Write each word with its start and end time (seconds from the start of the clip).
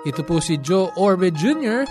Ito 0.00 0.24
po 0.24 0.40
si 0.40 0.56
Joe 0.56 0.96
Orbe 0.96 1.28
Jr., 1.28 1.84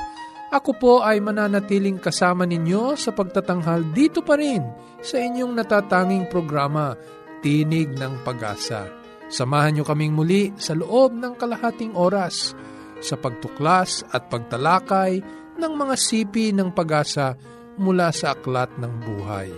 ako 0.49 0.72
po 0.81 0.94
ay 1.05 1.22
mananatiling 1.22 2.02
kasama 2.02 2.41
ninyo 2.41 2.98
sa 2.98 3.13
pagtatanghal 3.13 3.94
dito 3.94 4.26
pa 4.26 4.34
rin 4.34 4.66
sa 4.98 5.22
inyong 5.22 5.54
natatanging 5.54 6.26
programa, 6.26 6.98
Tinig 7.45 7.94
ng 7.94 8.26
Pag-asa. 8.26 8.90
Samahan 9.30 9.77
nyo 9.77 9.85
kaming 9.85 10.18
muli 10.18 10.49
sa 10.58 10.73
loob 10.73 11.13
ng 11.13 11.38
kalahating 11.38 11.94
oras 11.94 12.58
sa 12.98 13.13
pagtuklas 13.13 14.02
at 14.10 14.26
pagtalakay 14.26 15.21
ng 15.62 15.73
mga 15.77 15.96
sipi 15.96 16.49
ng 16.49 16.73
pag-asa 16.73 17.38
mula 17.77 18.10
sa 18.10 18.34
aklat 18.34 18.73
ng 18.82 18.94
buhay. 19.05 19.54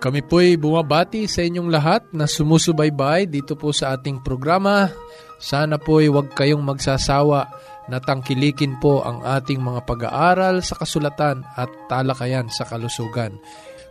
Kami 0.00 0.20
po'y 0.24 0.56
bumabati 0.56 1.28
sa 1.28 1.44
inyong 1.44 1.68
lahat 1.68 2.02
na 2.16 2.24
sumusubaybay 2.24 3.28
dito 3.28 3.56
po 3.60 3.76
sa 3.76 3.92
ating 3.92 4.24
programa. 4.24 4.88
Sana 5.36 5.76
po'y 5.76 6.08
huwag 6.08 6.32
kayong 6.32 6.64
magsasawa 6.64 7.48
natangkilikin 7.88 8.76
po 8.80 9.04
ang 9.04 9.20
ating 9.24 9.60
mga 9.60 9.84
pag-aaral 9.84 10.62
sa 10.64 10.76
kasulatan 10.80 11.44
at 11.56 11.68
talakayan 11.88 12.48
sa 12.48 12.64
kalusugan. 12.64 13.36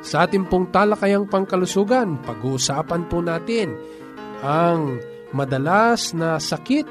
Sa 0.07 0.23
ating 0.23 0.47
pong 0.47 0.71
talakayang 0.71 1.27
pangkalusugan, 1.27 2.15
pag-uusapan 2.23 3.11
po 3.11 3.19
natin 3.19 3.75
ang 4.45 5.01
madalas 5.35 6.15
na 6.15 6.39
sakit 6.39 6.87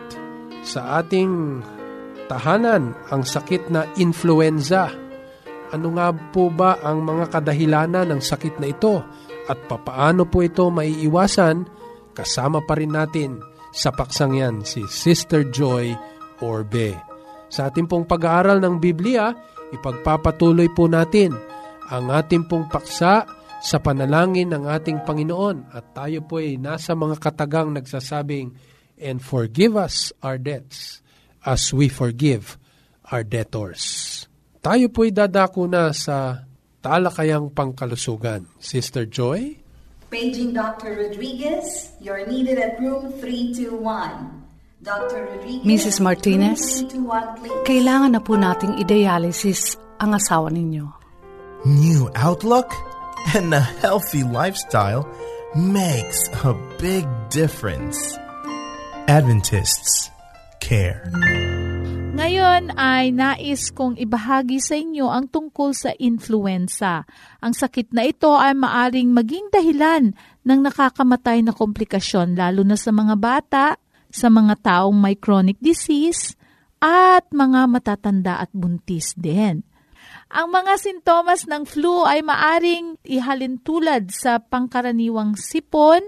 sa 0.66 1.00
ating 1.00 1.62
tahanan, 2.26 2.92
ang 3.08 3.22
sakit 3.22 3.70
na 3.70 3.86
influenza. 3.96 4.90
Ano 5.70 5.94
nga 5.96 6.10
po 6.12 6.50
ba 6.50 6.76
ang 6.82 7.06
mga 7.06 7.30
kadahilanan 7.30 8.10
ng 8.10 8.20
sakit 8.20 8.58
na 8.58 8.68
ito 8.68 9.00
at 9.46 9.56
papaano 9.70 10.26
po 10.26 10.42
ito 10.42 10.66
maiiwasan? 10.68 11.64
Kasama 12.12 12.60
pa 12.66 12.74
rin 12.76 12.92
natin 12.92 13.55
sa 13.76 13.92
paksang 13.92 14.40
yan 14.40 14.64
si 14.64 14.88
Sister 14.88 15.52
Joy 15.52 15.92
Orbe. 16.40 16.96
Sa 17.52 17.68
ating 17.68 17.84
pong 17.84 18.08
pag-aaral 18.08 18.56
ng 18.64 18.80
Biblia, 18.80 19.36
ipagpapatuloy 19.76 20.72
po 20.72 20.88
natin 20.88 21.36
ang 21.92 22.08
ating 22.08 22.48
pong 22.48 22.72
paksa 22.72 23.28
sa 23.60 23.76
panalangin 23.84 24.48
ng 24.48 24.64
ating 24.64 25.04
Panginoon 25.04 25.76
at 25.76 25.92
tayo 25.92 26.24
po 26.24 26.40
ay 26.40 26.56
nasa 26.56 26.96
mga 26.96 27.20
katagang 27.20 27.76
nagsasabing, 27.76 28.56
And 28.96 29.20
forgive 29.20 29.76
us 29.76 30.08
our 30.24 30.40
debts 30.40 31.04
as 31.44 31.68
we 31.68 31.92
forgive 31.92 32.56
our 33.12 33.20
debtors. 33.20 34.24
Tayo 34.64 34.88
po 34.88 35.04
ay 35.04 35.12
dadako 35.12 35.68
na 35.68 35.92
sa 35.92 36.48
talakayang 36.80 37.52
pangkalusugan. 37.52 38.48
Sister 38.56 39.04
Joy? 39.04 39.65
Paging 40.10 40.52
Dr. 40.54 41.02
Rodriguez, 41.02 41.90
you're 42.00 42.26
needed 42.26 42.58
at 42.58 42.78
room 42.80 43.12
321. 43.18 44.44
Dr. 44.82 45.26
Rodriguez, 45.26 45.66
Mrs. 45.66 45.98
Martinez, 45.98 46.86
kailangan 47.66 48.14
na 48.14 48.22
po 48.22 48.38
nating 48.38 48.78
i-dialysis 48.78 49.74
ang 49.98 50.14
asawa 50.14 50.46
ninyo. 50.54 50.86
New 51.66 52.06
outlook 52.14 52.70
and 53.34 53.50
a 53.50 53.64
healthy 53.82 54.22
lifestyle 54.22 55.02
makes 55.58 56.30
a 56.46 56.54
big 56.78 57.02
difference. 57.34 57.98
Adventists 59.10 60.14
care. 60.62 61.10
Ngayon 62.26 62.74
ay 62.74 63.14
nais 63.14 63.70
kong 63.70 64.02
ibahagi 64.02 64.58
sa 64.58 64.74
inyo 64.74 65.06
ang 65.06 65.30
tungkol 65.30 65.70
sa 65.70 65.94
influenza. 65.94 67.06
Ang 67.38 67.54
sakit 67.54 67.94
na 67.94 68.02
ito 68.02 68.34
ay 68.34 68.50
maaring 68.50 69.14
maging 69.14 69.46
dahilan 69.54 70.10
ng 70.42 70.60
nakakamatay 70.66 71.46
na 71.46 71.54
komplikasyon 71.54 72.34
lalo 72.34 72.66
na 72.66 72.74
sa 72.74 72.90
mga 72.90 73.14
bata, 73.14 73.78
sa 74.10 74.26
mga 74.26 74.58
taong 74.58 74.98
may 74.98 75.14
chronic 75.14 75.54
disease, 75.62 76.34
at 76.82 77.30
mga 77.30 77.70
matatanda 77.70 78.42
at 78.42 78.50
buntis 78.50 79.14
din. 79.14 79.62
Ang 80.26 80.50
mga 80.50 80.82
sintomas 80.82 81.46
ng 81.46 81.62
flu 81.62 82.02
ay 82.02 82.26
maaring 82.26 82.98
ihalin 83.06 83.62
tulad 83.62 84.10
sa 84.10 84.42
pangkaraniwang 84.42 85.38
sipon, 85.38 86.02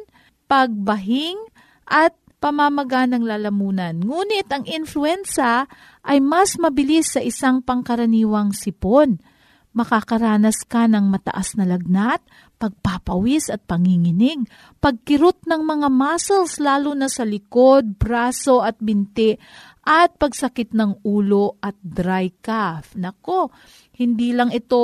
pagbahing, 0.51 1.39
at 1.87 2.19
pamamaga 2.39 3.07
ng 3.07 3.23
lalamunan. 3.23 3.99
Ngunit 3.99 4.47
ang 4.51 4.65
influenza 4.67 5.67
ay 6.07 6.23
mas 6.23 6.59
mabilis 6.59 7.15
sa 7.15 7.21
isang 7.23 7.63
pangkaraniwang 7.63 8.55
sipon. 8.55 9.19
Makakaranas 9.77 10.65
ka 10.67 10.89
ng 10.91 11.07
mataas 11.13 11.55
na 11.55 11.69
lagnat, 11.69 12.25
pagpapawis 12.59 13.55
at 13.55 13.63
panginginig, 13.65 14.45
pagkirot 14.83 15.47
ng 15.47 15.63
mga 15.63 15.89
muscles 15.89 16.59
lalo 16.59 16.93
na 16.93 17.07
sa 17.07 17.23
likod, 17.23 17.97
braso 17.97 18.61
at 18.61 18.77
binti, 18.83 19.39
at 19.89 20.21
pagsakit 20.21 20.77
ng 20.77 21.01
ulo 21.07 21.57
at 21.65 21.79
dry 21.81 22.29
cough. 22.45 22.93
Nako, 22.99 23.49
hindi 23.97 24.37
lang 24.37 24.53
ito 24.53 24.77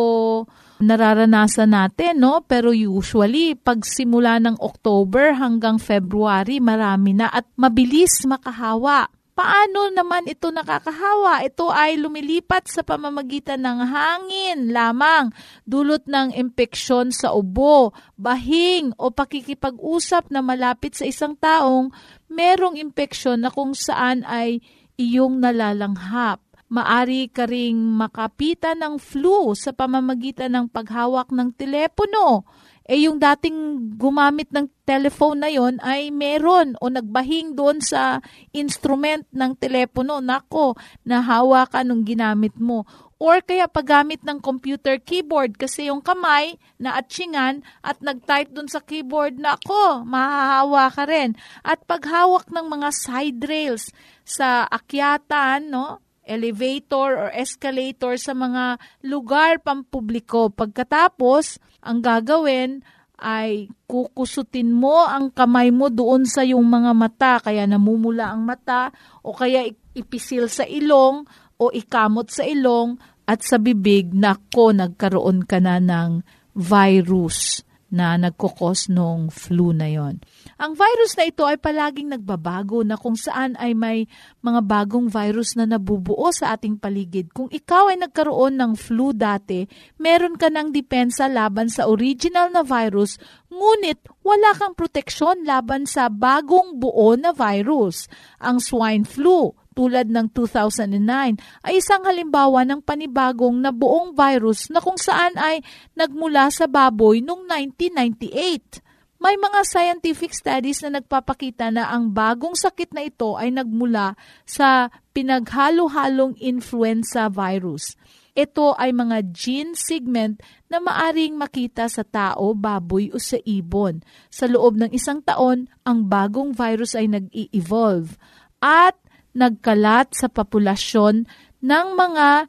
nararanasan 0.80 1.76
natin, 1.76 2.24
no? 2.24 2.40
Pero 2.48 2.72
usually, 2.72 3.52
pag 3.52 3.84
simula 3.84 4.40
ng 4.40 4.56
October 4.64 5.36
hanggang 5.36 5.76
February, 5.76 6.56
marami 6.62 7.12
na 7.12 7.28
at 7.28 7.44
mabilis 7.60 8.24
makahawa. 8.24 9.12
Paano 9.34 9.90
naman 9.90 10.30
ito 10.30 10.54
nakakahawa? 10.54 11.42
Ito 11.42 11.66
ay 11.66 11.98
lumilipat 11.98 12.70
sa 12.70 12.86
pamamagitan 12.86 13.66
ng 13.66 13.82
hangin 13.82 14.70
lamang, 14.70 15.34
dulot 15.66 16.06
ng 16.06 16.30
impeksyon 16.38 17.10
sa 17.10 17.34
ubo, 17.34 17.90
bahing 18.14 18.94
o 18.94 19.10
pakikipag-usap 19.10 20.30
na 20.30 20.38
malapit 20.38 20.94
sa 20.94 21.02
isang 21.02 21.34
taong 21.34 21.90
merong 22.30 22.78
impeksyon 22.78 23.42
na 23.42 23.50
kung 23.50 23.74
saan 23.74 24.22
ay 24.22 24.62
iyong 24.94 25.42
nalalanghap. 25.42 26.38
Maari 26.70 27.26
ka 27.26 27.50
ring 27.50 27.74
makapitan 27.74 28.86
ng 28.86 29.02
flu 29.02 29.50
sa 29.58 29.74
pamamagitan 29.74 30.54
ng 30.54 30.66
paghawak 30.70 31.34
ng 31.34 31.50
telepono 31.58 32.46
eh 32.84 33.08
yung 33.08 33.16
dating 33.16 33.90
gumamit 33.96 34.52
ng 34.52 34.68
telephone 34.84 35.40
na 35.40 35.48
yon 35.48 35.80
ay 35.80 36.12
meron 36.12 36.76
o 36.84 36.92
nagbahing 36.92 37.56
doon 37.56 37.80
sa 37.80 38.20
instrument 38.52 39.24
ng 39.32 39.56
telepono. 39.56 40.20
Nako, 40.20 40.76
nahawa 41.08 41.64
ka 41.64 41.80
nung 41.80 42.04
ginamit 42.04 42.52
mo. 42.60 42.84
Or 43.16 43.40
kaya 43.40 43.64
paggamit 43.72 44.20
ng 44.20 44.36
computer 44.44 45.00
keyboard 45.00 45.56
kasi 45.56 45.88
yung 45.88 46.04
kamay 46.04 46.60
na 46.76 47.00
atsingan 47.00 47.64
at 47.80 47.96
nag-type 48.04 48.52
doon 48.52 48.68
sa 48.68 48.84
keyboard, 48.84 49.40
nako, 49.40 50.04
mahahawa 50.04 50.92
ka 50.92 51.08
rin. 51.08 51.32
At 51.64 51.88
paghawak 51.88 52.52
ng 52.52 52.68
mga 52.68 52.88
side 52.92 53.40
rails 53.48 53.88
sa 54.28 54.68
akyatan, 54.68 55.72
no? 55.72 56.04
Elevator 56.24 57.16
or 57.16 57.28
escalator 57.32 58.16
sa 58.20 58.32
mga 58.36 58.80
lugar 59.04 59.60
pampubliko. 59.60 60.52
Pagkatapos, 60.52 61.60
ang 61.84 62.00
gagawin 62.00 62.84
ay 63.24 63.72
kukusutin 63.88 64.74
mo 64.74 65.06
ang 65.06 65.32
kamay 65.32 65.72
mo 65.72 65.88
doon 65.88 66.28
sa 66.28 66.44
yung 66.44 66.66
mga 66.66 66.92
mata, 66.92 67.32
kaya 67.40 67.64
namumula 67.64 68.28
ang 68.34 68.44
mata, 68.44 68.92
o 69.24 69.32
kaya 69.32 69.64
ipisil 69.94 70.50
sa 70.50 70.68
ilong, 70.68 71.24
o 71.56 71.70
ikamot 71.70 72.28
sa 72.28 72.44
ilong, 72.44 73.00
at 73.24 73.40
sa 73.40 73.56
bibig, 73.56 74.12
nako, 74.12 74.76
nagkaroon 74.76 75.48
ka 75.48 75.56
na 75.56 75.80
ng 75.80 76.20
virus. 76.52 77.63
Na 77.94 78.18
nagkukos 78.18 78.90
nung 78.90 79.30
flu 79.30 79.70
na 79.70 79.86
yon. 79.86 80.18
Ang 80.58 80.74
virus 80.74 81.14
na 81.14 81.30
ito 81.30 81.46
ay 81.46 81.62
palaging 81.62 82.10
nagbabago 82.10 82.82
na 82.82 82.98
kung 82.98 83.14
saan 83.14 83.54
ay 83.54 83.78
may 83.78 84.10
mga 84.42 84.66
bagong 84.66 85.06
virus 85.06 85.54
na 85.54 85.62
nabubuo 85.62 86.34
sa 86.34 86.58
ating 86.58 86.74
paligid. 86.74 87.30
Kung 87.30 87.46
ikaw 87.54 87.94
ay 87.94 88.02
nagkaroon 88.02 88.58
ng 88.58 88.74
flu 88.74 89.14
dati, 89.14 89.62
meron 90.02 90.34
ka 90.34 90.50
ng 90.50 90.74
depensa 90.74 91.30
laban 91.30 91.70
sa 91.70 91.86
original 91.86 92.50
na 92.50 92.66
virus, 92.66 93.14
ngunit 93.46 94.02
wala 94.26 94.50
kang 94.58 94.74
proteksyon 94.74 95.46
laban 95.46 95.86
sa 95.86 96.10
bagong 96.10 96.74
buo 96.82 97.14
na 97.14 97.30
virus, 97.30 98.10
ang 98.42 98.58
swine 98.58 99.06
flu 99.06 99.54
tulad 99.74 100.06
ng 100.06 100.30
2009 100.30 101.66
ay 101.66 101.74
isang 101.76 102.06
halimbawa 102.06 102.62
ng 102.62 102.80
panibagong 102.80 103.58
na 103.58 103.74
buong 103.74 104.14
virus 104.14 104.70
na 104.70 104.78
kung 104.78 104.96
saan 104.96 105.34
ay 105.34 105.60
nagmula 105.98 106.48
sa 106.54 106.70
baboy 106.70 107.18
noong 107.20 107.44
1998. 107.50 108.80
May 109.18 109.40
mga 109.40 109.60
scientific 109.64 110.36
studies 110.36 110.84
na 110.84 111.00
nagpapakita 111.00 111.72
na 111.72 111.90
ang 111.90 112.12
bagong 112.12 112.54
sakit 112.54 112.92
na 112.92 113.08
ito 113.08 113.34
ay 113.34 113.50
nagmula 113.50 114.14
sa 114.44 114.92
pinaghalo-halong 115.16 116.36
influenza 116.38 117.32
virus. 117.32 117.96
Ito 118.34 118.74
ay 118.74 118.90
mga 118.90 119.30
gene 119.30 119.78
segment 119.78 120.42
na 120.66 120.82
maaring 120.82 121.38
makita 121.38 121.86
sa 121.86 122.02
tao, 122.02 122.50
baboy 122.50 123.14
o 123.14 123.18
sa 123.22 123.38
ibon. 123.46 124.02
Sa 124.26 124.50
loob 124.50 124.74
ng 124.74 124.90
isang 124.90 125.22
taon, 125.22 125.70
ang 125.86 126.10
bagong 126.10 126.50
virus 126.50 126.98
ay 126.98 127.06
nag-i-evolve 127.06 128.18
at 128.58 128.98
nagkalat 129.34 130.14
sa 130.14 130.30
populasyon 130.30 131.26
ng 131.60 131.86
mga 131.98 132.48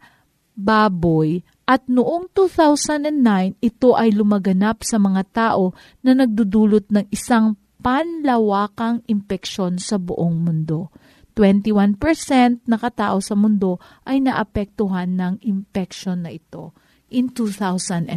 baboy 0.56 1.44
at 1.66 1.84
noong 1.90 2.30
2009 2.32 3.58
ito 3.60 3.98
ay 3.98 4.14
lumaganap 4.14 4.86
sa 4.86 5.02
mga 5.02 5.22
tao 5.34 5.74
na 6.06 6.14
nagdudulot 6.14 6.88
ng 6.94 7.10
isang 7.10 7.58
panlawakang 7.82 9.02
impeksyon 9.10 9.82
sa 9.82 9.98
buong 9.98 10.42
mundo. 10.42 10.94
21% 11.36 12.64
na 12.64 12.80
katao 12.80 13.20
sa 13.20 13.36
mundo 13.36 13.78
ay 14.08 14.24
naapektuhan 14.24 15.20
ng 15.20 15.34
impeksyon 15.44 16.24
na 16.24 16.32
ito 16.32 16.72
in 17.12 17.28
2009. 17.30 18.08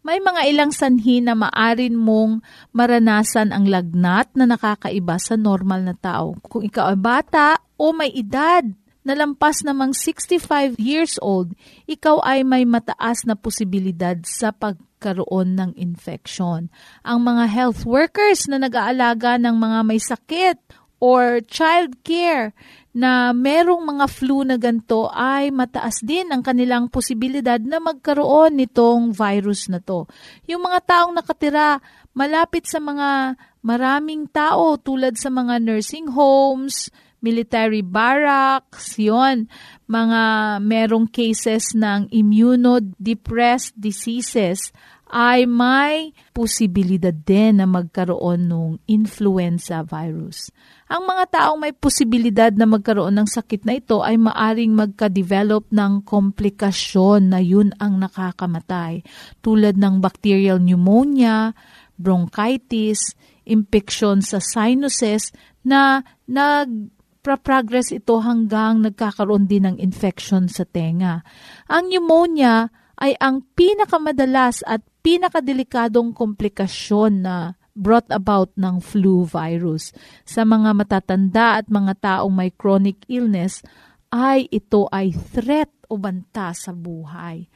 May 0.00 0.16
mga 0.16 0.48
ilang 0.48 0.72
sanhi 0.72 1.20
na 1.20 1.36
maarin 1.36 1.92
mong 1.92 2.40
maranasan 2.72 3.52
ang 3.52 3.68
lagnat 3.68 4.32
na 4.32 4.48
nakakaiba 4.48 5.20
sa 5.20 5.36
normal 5.36 5.84
na 5.84 5.92
tao. 5.92 6.40
Kung 6.40 6.64
ikaw 6.64 6.96
ay 6.96 6.98
bata 6.98 7.60
o 7.76 7.92
may 7.92 8.08
edad 8.16 8.64
na 9.04 9.12
lampas 9.12 9.60
namang 9.60 9.92
65 9.92 10.80
years 10.80 11.20
old, 11.20 11.52
ikaw 11.84 12.16
ay 12.24 12.44
may 12.48 12.64
mataas 12.64 13.28
na 13.28 13.36
posibilidad 13.36 14.16
sa 14.24 14.56
pagkaroon 14.56 15.60
ng 15.60 15.70
infection. 15.76 16.72
Ang 17.04 17.18
mga 17.20 17.44
health 17.52 17.84
workers 17.84 18.48
na 18.48 18.56
nag-aalaga 18.56 19.36
ng 19.36 19.56
mga 19.56 19.78
may 19.84 20.00
sakit 20.00 20.56
or 21.00 21.40
child 21.48 22.04
care 22.04 22.52
na 22.90 23.30
merong 23.30 23.86
mga 23.86 24.06
flu 24.10 24.42
na 24.42 24.58
ganito 24.58 25.06
ay 25.14 25.54
mataas 25.54 26.02
din 26.02 26.28
ang 26.28 26.42
kanilang 26.42 26.90
posibilidad 26.90 27.58
na 27.62 27.78
magkaroon 27.78 28.58
nitong 28.58 29.14
virus 29.14 29.70
na 29.70 29.78
to. 29.78 30.10
Yung 30.50 30.60
mga 30.60 30.84
taong 30.84 31.14
nakatira 31.14 31.78
malapit 32.12 32.66
sa 32.66 32.82
mga 32.82 33.38
maraming 33.62 34.26
tao 34.28 34.74
tulad 34.76 35.14
sa 35.14 35.30
mga 35.30 35.62
nursing 35.62 36.10
homes, 36.10 36.90
military 37.22 37.84
barracks, 37.84 38.98
yon 38.98 39.46
mga 39.86 40.22
merong 40.64 41.06
cases 41.06 41.76
ng 41.76 42.10
immunodepressed 42.10 43.76
diseases 43.78 44.74
ay 45.10 45.44
may 45.44 46.14
posibilidad 46.30 47.14
din 47.14 47.58
na 47.58 47.66
magkaroon 47.66 48.46
ng 48.46 48.70
influenza 48.86 49.82
virus. 49.82 50.54
Ang 50.90 51.06
mga 51.06 51.24
taong 51.30 51.62
may 51.62 51.70
posibilidad 51.70 52.50
na 52.50 52.66
magkaroon 52.66 53.14
ng 53.14 53.28
sakit 53.30 53.62
na 53.62 53.78
ito 53.78 54.02
ay 54.02 54.18
maaring 54.18 54.74
magka-develop 54.74 55.70
ng 55.70 56.02
komplikasyon 56.02 57.30
na 57.30 57.38
yun 57.38 57.70
ang 57.78 58.02
nakakamatay 58.02 59.06
tulad 59.38 59.78
ng 59.78 60.02
bacterial 60.02 60.58
pneumonia, 60.58 61.54
bronchitis, 61.94 63.14
infection 63.46 64.18
sa 64.18 64.42
sinuses 64.42 65.30
na 65.62 66.02
nag 66.26 66.90
progress 67.22 67.94
ito 67.94 68.18
hanggang 68.18 68.82
nagkakaroon 68.82 69.46
din 69.46 69.70
ng 69.70 69.76
infection 69.78 70.50
sa 70.50 70.66
tenga. 70.66 71.22
Ang 71.70 71.94
pneumonia 71.94 72.66
ay 72.98 73.14
ang 73.22 73.46
pinakamadalas 73.54 74.66
at 74.66 74.82
pinakadelikadong 75.06 76.10
komplikasyon 76.16 77.12
na 77.22 77.59
brought 77.76 78.08
about 78.10 78.50
ng 78.58 78.82
flu 78.82 79.26
virus. 79.26 79.94
Sa 80.26 80.42
mga 80.46 80.74
matatanda 80.74 81.62
at 81.62 81.66
mga 81.70 81.92
taong 82.00 82.34
may 82.34 82.50
chronic 82.54 83.02
illness, 83.06 83.62
ay 84.10 84.50
ito 84.50 84.90
ay 84.90 85.14
threat 85.14 85.70
o 85.86 85.98
banta 85.98 86.50
sa 86.54 86.74
buhay. 86.74 87.46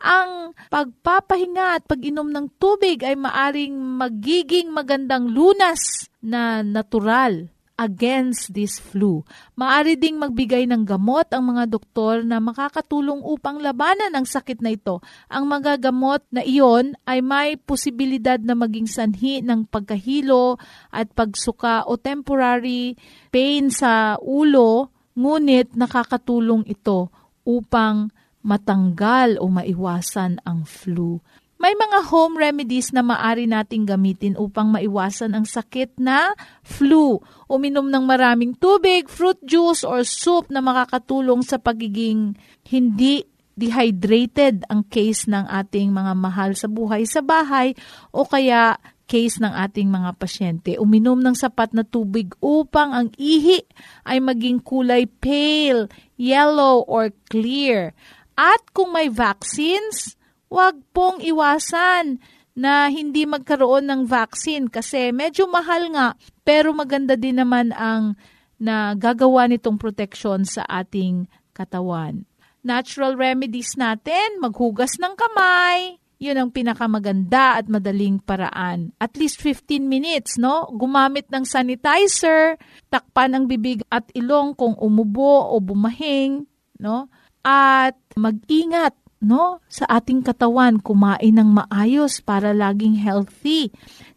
Ang 0.00 0.56
pagpapahinga 0.72 1.76
at 1.76 1.84
pag-inom 1.84 2.32
ng 2.32 2.46
tubig 2.56 3.04
ay 3.04 3.14
maaring 3.14 3.76
magiging 4.00 4.72
magandang 4.72 5.28
lunas 5.28 6.08
na 6.24 6.64
natural 6.64 7.52
against 7.80 8.52
this 8.52 8.76
flu. 8.76 9.24
Maari 9.56 9.96
ding 9.96 10.20
magbigay 10.20 10.68
ng 10.68 10.84
gamot 10.84 11.32
ang 11.32 11.48
mga 11.48 11.64
doktor 11.72 12.20
na 12.20 12.36
makakatulong 12.36 13.24
upang 13.24 13.56
labanan 13.56 14.12
ang 14.12 14.28
sakit 14.28 14.60
na 14.60 14.76
ito. 14.76 15.00
Ang 15.32 15.48
mga 15.48 15.80
gamot 15.88 16.20
na 16.28 16.44
iyon 16.44 16.92
ay 17.08 17.24
may 17.24 17.56
posibilidad 17.56 18.36
na 18.36 18.52
maging 18.52 18.84
sanhi 18.84 19.40
ng 19.40 19.64
pagkahilo 19.64 20.60
at 20.92 21.08
pagsuka 21.16 21.88
o 21.88 21.96
temporary 21.96 23.00
pain 23.32 23.72
sa 23.72 24.20
ulo, 24.20 24.92
ngunit 25.16 25.72
nakakatulong 25.72 26.68
ito 26.68 27.08
upang 27.48 28.12
matanggal 28.44 29.40
o 29.40 29.48
maiwasan 29.48 30.36
ang 30.44 30.68
flu. 30.68 31.16
May 31.60 31.76
mga 31.76 32.08
home 32.08 32.40
remedies 32.40 32.88
na 32.88 33.04
maari 33.04 33.44
nating 33.44 33.84
gamitin 33.84 34.32
upang 34.40 34.72
maiwasan 34.72 35.36
ang 35.36 35.44
sakit 35.44 36.00
na 36.00 36.32
flu. 36.64 37.20
Uminom 37.52 37.92
ng 37.92 38.00
maraming 38.08 38.56
tubig, 38.56 39.12
fruit 39.12 39.36
juice, 39.44 39.84
or 39.84 40.00
soup 40.08 40.48
na 40.48 40.64
makakatulong 40.64 41.44
sa 41.44 41.60
pagiging 41.60 42.32
hindi 42.64 43.28
dehydrated 43.60 44.64
ang 44.72 44.88
case 44.88 45.28
ng 45.28 45.44
ating 45.52 45.92
mga 45.92 46.16
mahal 46.16 46.56
sa 46.56 46.64
buhay 46.64 47.04
sa 47.04 47.20
bahay 47.20 47.76
o 48.08 48.24
kaya 48.24 48.80
case 49.04 49.36
ng 49.36 49.52
ating 49.52 49.92
mga 49.92 50.16
pasyente. 50.16 50.80
Uminom 50.80 51.20
ng 51.20 51.36
sapat 51.36 51.76
na 51.76 51.84
tubig 51.84 52.32
upang 52.40 52.96
ang 52.96 53.08
ihi 53.20 53.60
ay 54.08 54.16
maging 54.16 54.64
kulay 54.64 55.04
pale, 55.04 55.92
yellow, 56.16 56.88
or 56.88 57.12
clear. 57.28 57.92
At 58.32 58.64
kung 58.72 58.96
may 58.96 59.12
vaccines, 59.12 60.16
wag 60.50 60.82
pong 60.90 61.22
iwasan 61.22 62.18
na 62.58 62.90
hindi 62.90 63.24
magkaroon 63.24 63.86
ng 63.86 64.02
vaccine 64.04 64.66
kasi 64.66 65.14
medyo 65.14 65.46
mahal 65.46 65.88
nga 65.94 66.18
pero 66.42 66.74
maganda 66.74 67.14
din 67.14 67.38
naman 67.38 67.70
ang 67.72 68.18
na 68.60 68.92
gagawa 68.92 69.48
nitong 69.48 69.80
proteksyon 69.80 70.44
sa 70.44 70.66
ating 70.68 71.24
katawan. 71.56 72.28
Natural 72.60 73.16
remedies 73.16 73.72
natin, 73.80 74.36
maghugas 74.36 75.00
ng 75.00 75.16
kamay, 75.16 75.96
yun 76.20 76.36
ang 76.36 76.52
pinakamaganda 76.52 77.56
at 77.56 77.72
madaling 77.72 78.20
paraan. 78.20 78.92
At 79.00 79.16
least 79.16 79.40
15 79.40 79.80
minutes, 79.80 80.36
no? 80.36 80.68
Gumamit 80.76 81.32
ng 81.32 81.48
sanitizer, 81.48 82.60
takpan 82.92 83.32
ang 83.32 83.48
bibig 83.48 83.80
at 83.88 84.04
ilong 84.12 84.52
kung 84.52 84.76
umubo 84.76 85.48
o 85.48 85.56
bumahing, 85.64 86.44
no? 86.76 87.08
At 87.40 87.96
mag-ingat 88.20 88.92
no, 89.20 89.60
sa 89.68 89.84
ating 89.88 90.24
katawan, 90.24 90.80
kumain 90.80 91.36
ng 91.36 91.50
maayos 91.64 92.24
para 92.24 92.56
laging 92.56 92.96
healthy. 92.98 93.70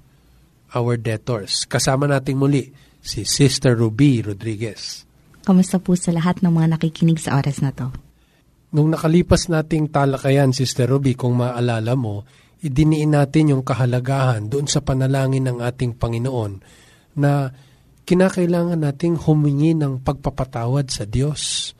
our 0.78 0.94
debtors. 0.94 1.66
Kasama 1.66 2.06
nating 2.06 2.38
muli 2.38 2.70
si 3.02 3.25
Sister 3.25 3.74
Ruby 3.74 4.22
Rodriguez. 4.22 5.10
Kamusta 5.42 5.82
po 5.82 5.98
sa 5.98 6.13
lahat 6.13 6.46
ng 6.46 6.54
mga 6.54 6.78
nakikinig 6.78 7.18
sa 7.18 7.42
oras 7.42 7.66
na 7.66 7.74
to? 7.74 7.90
Nung 8.78 8.94
nakalipas 8.94 9.50
nating 9.50 9.90
talakayan, 9.90 10.54
Sister 10.54 10.86
Ruby, 10.86 11.18
kung 11.18 11.38
maalala 11.38 11.98
mo, 11.98 12.25
idiniin 12.62 13.12
natin 13.13 13.58
yung 13.58 13.66
kahalagahan 13.66 14.50
doon 14.50 14.70
sa 14.70 14.86
panalangin 14.86 15.50
ng 15.50 15.58
ating 15.62 15.98
Panginoon 15.98 16.83
na 17.17 17.53
kinakailangan 18.03 18.79
nating 18.79 19.15
humingi 19.15 19.74
ng 19.77 20.03
pagpapatawad 20.03 20.91
sa 20.91 21.08
Diyos. 21.08 21.72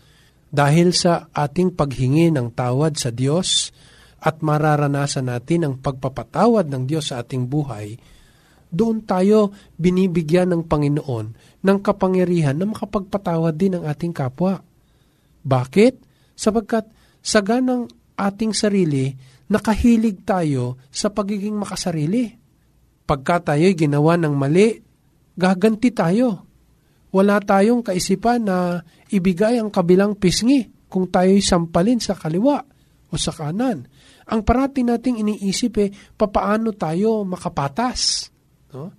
Dahil 0.54 0.94
sa 0.94 1.30
ating 1.34 1.74
paghingi 1.74 2.30
ng 2.30 2.54
tawad 2.54 2.96
sa 2.96 3.10
Diyos, 3.10 3.74
at 4.24 4.40
mararanasan 4.40 5.28
natin 5.28 5.68
ang 5.68 5.76
pagpapatawad 5.84 6.72
ng 6.72 6.84
Diyos 6.88 7.12
sa 7.12 7.20
ating 7.20 7.44
buhay, 7.44 8.00
doon 8.74 9.04
tayo 9.04 9.54
binibigyan 9.76 10.50
ng 10.50 10.64
Panginoon 10.66 11.28
ng 11.62 11.78
kapangyarihan 11.84 12.58
na 12.58 12.66
makapagpatawad 12.66 13.54
din 13.54 13.78
ng 13.78 13.84
ating 13.86 14.16
kapwa. 14.16 14.64
Bakit? 15.44 15.94
Sapagkat 16.34 16.90
sa 17.22 17.44
ganang 17.44 17.86
ating 18.18 18.56
sarili, 18.56 19.14
nakahilig 19.52 20.26
tayo 20.26 20.82
sa 20.90 21.12
pagiging 21.14 21.60
makasarili. 21.60 22.34
Pagka 23.04 23.54
tayo'y 23.54 23.76
ginawa 23.78 24.18
ng 24.18 24.34
mali, 24.34 24.80
gaganti 25.34 25.90
tayo. 25.94 26.50
Wala 27.14 27.38
tayong 27.38 27.86
kaisipan 27.86 28.42
na 28.42 28.82
ibigay 29.14 29.62
ang 29.62 29.70
kabilang 29.70 30.18
pisngi 30.18 30.66
kung 30.90 31.10
tayo'y 31.10 31.42
sampalin 31.42 32.02
sa 32.02 32.18
kaliwa 32.18 32.58
o 33.10 33.14
sa 33.18 33.30
kanan. 33.30 33.86
Ang 34.30 34.42
parati 34.42 34.82
nating 34.82 35.22
iniisip 35.22 35.74
eh, 35.78 35.90
papaano 35.94 36.74
tayo 36.74 37.22
makapatas. 37.22 38.30
No? 38.74 38.90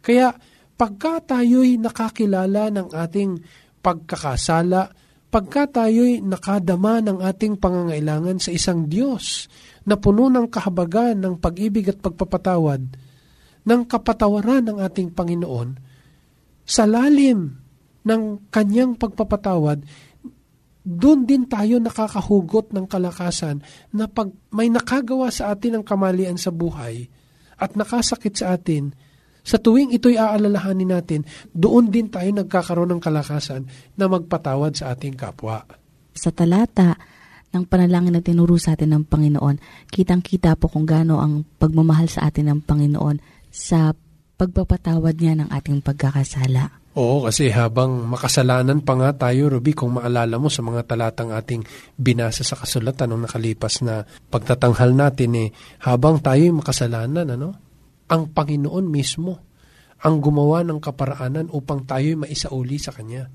Kaya 0.00 0.32
pagka 0.78 1.36
tayo'y 1.36 1.76
nakakilala 1.76 2.72
ng 2.72 2.88
ating 2.96 3.36
pagkakasala, 3.84 4.88
pagka 5.28 5.68
tayo'y 5.68 6.24
nakadama 6.24 7.04
ng 7.04 7.20
ating 7.20 7.60
pangangailangan 7.60 8.40
sa 8.40 8.48
isang 8.48 8.88
Diyos 8.88 9.50
na 9.84 10.00
puno 10.00 10.32
ng 10.32 10.48
kahabagan 10.48 11.20
ng 11.20 11.34
pag-ibig 11.36 11.92
at 11.92 12.00
pagpapatawad, 12.00 12.80
ng 13.64 13.82
kapatawaran 13.88 14.66
ng 14.66 14.78
ating 14.82 15.14
Panginoon, 15.14 15.68
sa 16.68 16.84
lalim 16.84 17.56
ng 18.04 18.22
kanyang 18.52 18.94
pagpapatawad, 19.00 19.82
doon 20.88 21.28
din 21.28 21.44
tayo 21.44 21.76
nakakahugot 21.76 22.72
ng 22.72 22.88
kalakasan 22.88 23.60
na 23.92 24.08
pag 24.08 24.32
may 24.48 24.72
nakagawa 24.72 25.28
sa 25.28 25.52
atin 25.52 25.80
ng 25.80 25.84
kamalian 25.84 26.40
sa 26.40 26.48
buhay 26.48 27.08
at 27.60 27.76
nakasakit 27.76 28.40
sa 28.40 28.56
atin, 28.56 28.96
sa 29.44 29.60
tuwing 29.60 29.92
ito'y 29.92 30.16
aalalahanin 30.16 30.92
natin, 30.92 31.24
doon 31.52 31.92
din 31.92 32.08
tayo 32.08 32.28
nagkakaroon 32.32 32.96
ng 32.96 33.02
kalakasan 33.04 33.68
na 33.96 34.08
magpatawad 34.08 34.76
sa 34.76 34.96
ating 34.96 35.16
kapwa. 35.16 35.64
Sa 36.16 36.32
talata 36.32 36.96
ng 37.52 37.64
panalangin 37.64 38.12
na 38.12 38.20
tinuro 38.24 38.60
sa 38.60 38.76
atin 38.76 38.92
ng 38.92 39.04
Panginoon, 39.08 39.88
kitang-kita 39.88 40.56
po 40.56 40.68
kung 40.68 40.84
gaano 40.84 41.20
ang 41.20 41.48
pagmamahal 41.56 42.08
sa 42.12 42.28
atin 42.28 42.52
ng 42.52 42.60
Panginoon 42.64 43.37
sa 43.50 43.92
pagpapatawad 44.38 45.18
niya 45.18 45.34
ng 45.42 45.48
ating 45.50 45.82
pagkakasala. 45.82 46.78
Oo, 46.98 47.26
kasi 47.26 47.50
habang 47.54 48.10
makasalanan 48.10 48.82
pa 48.82 48.98
nga 48.98 49.14
tayo, 49.14 49.46
Ruby, 49.50 49.70
kung 49.70 49.98
maalala 49.98 50.34
mo 50.34 50.50
sa 50.50 50.66
mga 50.66 50.82
talatang 50.82 51.30
ating 51.30 51.62
binasa 51.94 52.42
sa 52.42 52.58
kasulatan 52.58 53.14
nung 53.14 53.22
nakalipas 53.22 53.86
na 53.86 54.02
pagtatanghal 54.02 54.98
natin, 54.98 55.30
eh, 55.36 55.48
habang 55.86 56.18
tayo'y 56.18 56.50
makasalanan, 56.50 57.38
ano? 57.38 57.54
Ang 58.10 58.34
Panginoon 58.34 58.86
mismo 58.88 59.46
ang 59.98 60.22
gumawa 60.22 60.62
ng 60.62 60.78
kaparaanan 60.78 61.50
upang 61.50 61.82
tayo'y 61.82 62.14
maisauli 62.14 62.78
sa 62.78 62.94
Kanya. 62.94 63.26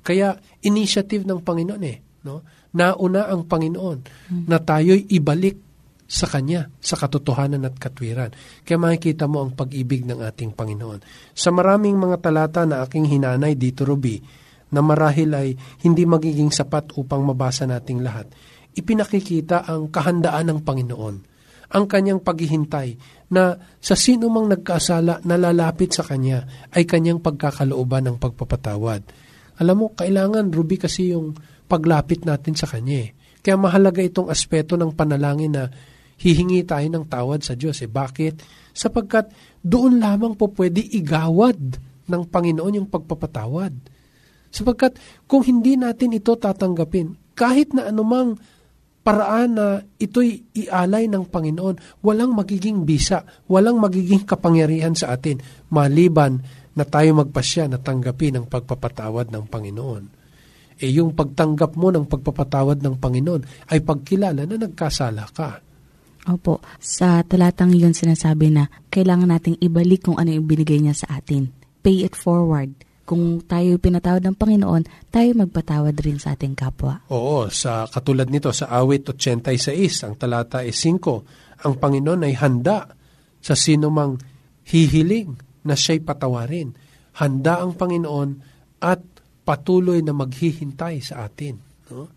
Kaya, 0.00 0.36
initiative 0.64 1.28
ng 1.28 1.44
Panginoon 1.44 1.84
eh, 1.84 2.24
no? 2.24 2.44
Nauna 2.72 3.28
ang 3.28 3.48
Panginoon 3.48 3.98
hmm. 4.32 4.44
na 4.48 4.60
tayo'y 4.60 5.08
ibalik 5.16 5.67
sa 6.08 6.24
Kanya, 6.24 6.72
sa 6.80 6.96
katotohanan 6.96 7.68
at 7.68 7.76
katwiran. 7.76 8.32
Kaya 8.64 8.80
makikita 8.80 9.28
mo 9.28 9.44
ang 9.44 9.52
pag-ibig 9.52 10.08
ng 10.08 10.24
ating 10.24 10.56
Panginoon. 10.56 11.04
Sa 11.36 11.52
maraming 11.52 12.00
mga 12.00 12.24
talata 12.24 12.64
na 12.64 12.80
aking 12.80 13.04
hinanay 13.04 13.52
dito, 13.60 13.84
Ruby, 13.84 14.16
na 14.72 14.80
marahil 14.80 15.30
ay 15.36 15.48
hindi 15.84 16.08
magiging 16.08 16.48
sapat 16.48 16.96
upang 16.96 17.28
mabasa 17.28 17.68
nating 17.68 18.00
lahat, 18.00 18.32
ipinakikita 18.72 19.68
ang 19.68 19.92
kahandaan 19.92 20.48
ng 20.48 20.60
Panginoon, 20.64 21.16
ang 21.68 21.84
kanyang 21.84 22.24
paghihintay 22.24 22.96
na 23.28 23.60
sa 23.76 23.92
sino 23.92 24.32
mang 24.32 24.48
nagkasala 24.48 25.20
na 25.28 25.36
lalapit 25.36 25.92
sa 25.92 26.00
kanya 26.00 26.48
ay 26.72 26.88
kanyang 26.88 27.20
pagkakalooban 27.20 28.08
ng 28.08 28.16
pagpapatawad. 28.16 29.04
Alam 29.60 29.76
mo, 29.76 29.86
kailangan, 29.92 30.48
Ruby, 30.48 30.80
kasi 30.80 31.12
yung 31.12 31.36
paglapit 31.68 32.24
natin 32.24 32.56
sa 32.56 32.64
kanya. 32.64 33.04
Eh. 33.04 33.08
Kaya 33.44 33.60
mahalaga 33.60 34.00
itong 34.00 34.32
aspeto 34.32 34.80
ng 34.80 34.96
panalangin 34.96 35.52
na 35.52 35.68
hihingi 36.18 36.66
tayo 36.66 36.86
ng 36.90 37.06
tawad 37.06 37.40
sa 37.46 37.54
Diyos. 37.54 37.78
Eh. 37.82 37.90
Bakit? 37.90 38.42
Sapagkat 38.74 39.30
doon 39.62 40.02
lamang 40.02 40.34
po 40.34 40.50
pwede 40.54 40.82
igawad 40.82 41.58
ng 42.08 42.22
Panginoon 42.26 42.78
yung 42.82 42.88
pagpapatawad. 42.90 43.72
Sapagkat 44.48 44.96
kung 45.28 45.44
hindi 45.44 45.76
natin 45.76 46.16
ito 46.16 46.34
tatanggapin, 46.34 47.36
kahit 47.38 47.76
na 47.76 47.86
anumang 47.86 48.34
paraan 49.04 49.50
na 49.56 49.66
ito'y 49.96 50.52
ialay 50.68 51.08
ng 51.08 51.28
Panginoon, 51.28 52.04
walang 52.04 52.34
magiging 52.34 52.84
bisa, 52.84 53.24
walang 53.48 53.80
magiging 53.80 54.26
kapangyarihan 54.26 54.92
sa 54.92 55.16
atin, 55.16 55.40
maliban 55.72 56.42
na 56.76 56.84
tayo 56.84 57.16
magpasya 57.16 57.72
na 57.72 57.78
tanggapin 57.80 58.36
ang 58.36 58.46
pagpapatawad 58.50 59.32
ng 59.32 59.44
Panginoon. 59.48 60.04
E 60.78 60.94
yung 60.94 61.16
pagtanggap 61.16 61.74
mo 61.74 61.90
ng 61.90 62.06
pagpapatawad 62.06 62.78
ng 62.78 63.02
Panginoon 63.02 63.42
ay 63.74 63.82
pagkilala 63.82 64.46
na 64.46 64.56
nagkasala 64.56 65.26
ka. 65.34 65.67
Opo, 66.28 66.60
sa 66.76 67.24
talatang 67.24 67.72
yun 67.72 67.96
sinasabi 67.96 68.52
na 68.52 68.68
kailangan 68.92 69.32
nating 69.32 69.56
ibalik 69.64 70.04
kung 70.04 70.20
ano 70.20 70.28
yung 70.28 70.44
binigay 70.44 70.76
niya 70.76 70.92
sa 70.92 71.16
atin. 71.16 71.48
Pay 71.80 72.04
it 72.04 72.12
forward. 72.12 72.76
Kung 73.08 73.40
tayo 73.48 73.80
pinatawad 73.80 74.20
ng 74.20 74.36
Panginoon, 74.36 75.08
tayo 75.08 75.32
magpatawad 75.32 75.96
rin 76.04 76.20
sa 76.20 76.36
ating 76.36 76.52
kapwa. 76.52 77.00
Oo, 77.08 77.48
sa 77.48 77.88
katulad 77.88 78.28
nito 78.28 78.52
sa 78.52 78.68
awit 78.68 79.08
86, 79.08 80.04
ang 80.04 80.14
talata 80.20 80.60
ay 80.60 80.76
5, 80.76 81.64
ang 81.64 81.74
Panginoon 81.80 82.28
ay 82.28 82.36
handa 82.36 82.92
sa 83.40 83.56
sino 83.56 83.88
mang 83.88 84.20
hihiling 84.68 85.32
na 85.64 85.72
siya'y 85.72 86.04
patawarin. 86.04 86.76
Handa 87.16 87.64
ang 87.64 87.72
Panginoon 87.80 88.30
at 88.84 89.00
patuloy 89.48 90.04
na 90.04 90.12
maghihintay 90.12 91.00
sa 91.00 91.24
atin. 91.24 91.56
No? 91.88 92.12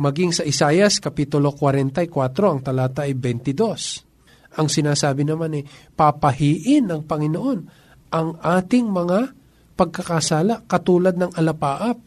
Maging 0.00 0.32
sa 0.32 0.48
Isayas, 0.48 0.96
Kapitulo 0.96 1.52
44, 1.52 2.08
ang 2.48 2.60
talata 2.64 3.04
ay 3.04 3.12
22. 3.12 4.56
Ang 4.56 4.68
sinasabi 4.72 5.28
naman 5.28 5.60
ay, 5.60 5.62
papahiin 5.92 6.88
ng 6.88 7.04
Panginoon 7.04 7.58
ang 8.08 8.40
ating 8.40 8.88
mga 8.88 9.36
pagkakasala 9.76 10.64
katulad 10.64 11.20
ng 11.20 11.36
alapaap 11.36 12.00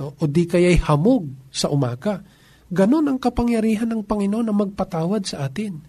no? 0.00 0.16
o 0.16 0.24
di 0.24 0.48
kaya'y 0.48 0.80
hamog 0.88 1.28
sa 1.52 1.68
umaga. 1.68 2.24
Ganon 2.72 3.12
ang 3.12 3.20
kapangyarihan 3.20 3.92
ng 3.92 4.08
Panginoon 4.08 4.48
na 4.48 4.56
magpatawad 4.56 5.28
sa 5.28 5.44
atin. 5.52 5.84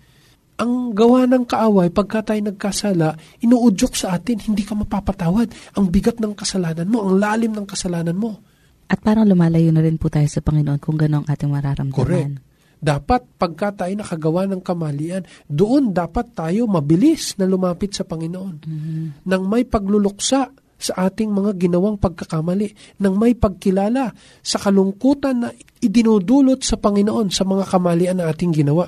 Ang 0.60 0.92
gawa 0.92 1.24
ng 1.24 1.48
kaaway, 1.48 1.88
pagka 1.88 2.36
tayo 2.36 2.52
nagkasala, 2.52 3.16
inuudyok 3.40 3.96
sa 3.96 4.20
atin, 4.20 4.44
hindi 4.44 4.68
ka 4.68 4.76
mapapatawad. 4.76 5.80
Ang 5.80 5.88
bigat 5.88 6.20
ng 6.20 6.36
kasalanan 6.36 6.92
mo, 6.92 7.08
ang 7.08 7.16
lalim 7.16 7.56
ng 7.56 7.64
kasalanan 7.64 8.20
mo. 8.20 8.44
At 8.90 9.06
parang 9.06 9.30
lumalayo 9.30 9.70
na 9.70 9.86
rin 9.86 10.02
po 10.02 10.10
tayo 10.10 10.26
sa 10.26 10.42
Panginoon 10.42 10.82
kung 10.82 10.98
gano'ng 10.98 11.30
ating 11.30 11.54
mararamdaman. 11.54 11.94
Correct. 11.94 12.34
Dapat 12.80 13.22
pagka 13.38 13.86
tayo 13.86 13.94
nakagawa 13.94 14.50
ng 14.50 14.66
kamalian, 14.66 15.28
doon 15.46 15.94
dapat 15.94 16.32
tayo 16.34 16.66
mabilis 16.66 17.38
na 17.38 17.46
lumapit 17.46 17.94
sa 17.94 18.08
Panginoon. 18.08 18.56
Mm-hmm. 18.66 19.06
Nang 19.30 19.44
may 19.46 19.68
pagluluksa 19.68 20.50
sa 20.80 20.94
ating 20.96 21.30
mga 21.30 21.60
ginawang 21.60 22.00
pagkakamali, 22.00 22.98
nang 23.04 23.20
may 23.20 23.36
pagkilala 23.36 24.16
sa 24.40 24.58
kalungkutan 24.64 25.36
na 25.44 25.52
idinudulot 25.84 26.64
sa 26.64 26.80
Panginoon 26.80 27.28
sa 27.30 27.44
mga 27.44 27.68
kamalian 27.68 28.24
na 28.24 28.32
ating 28.32 28.56
ginawa, 28.56 28.88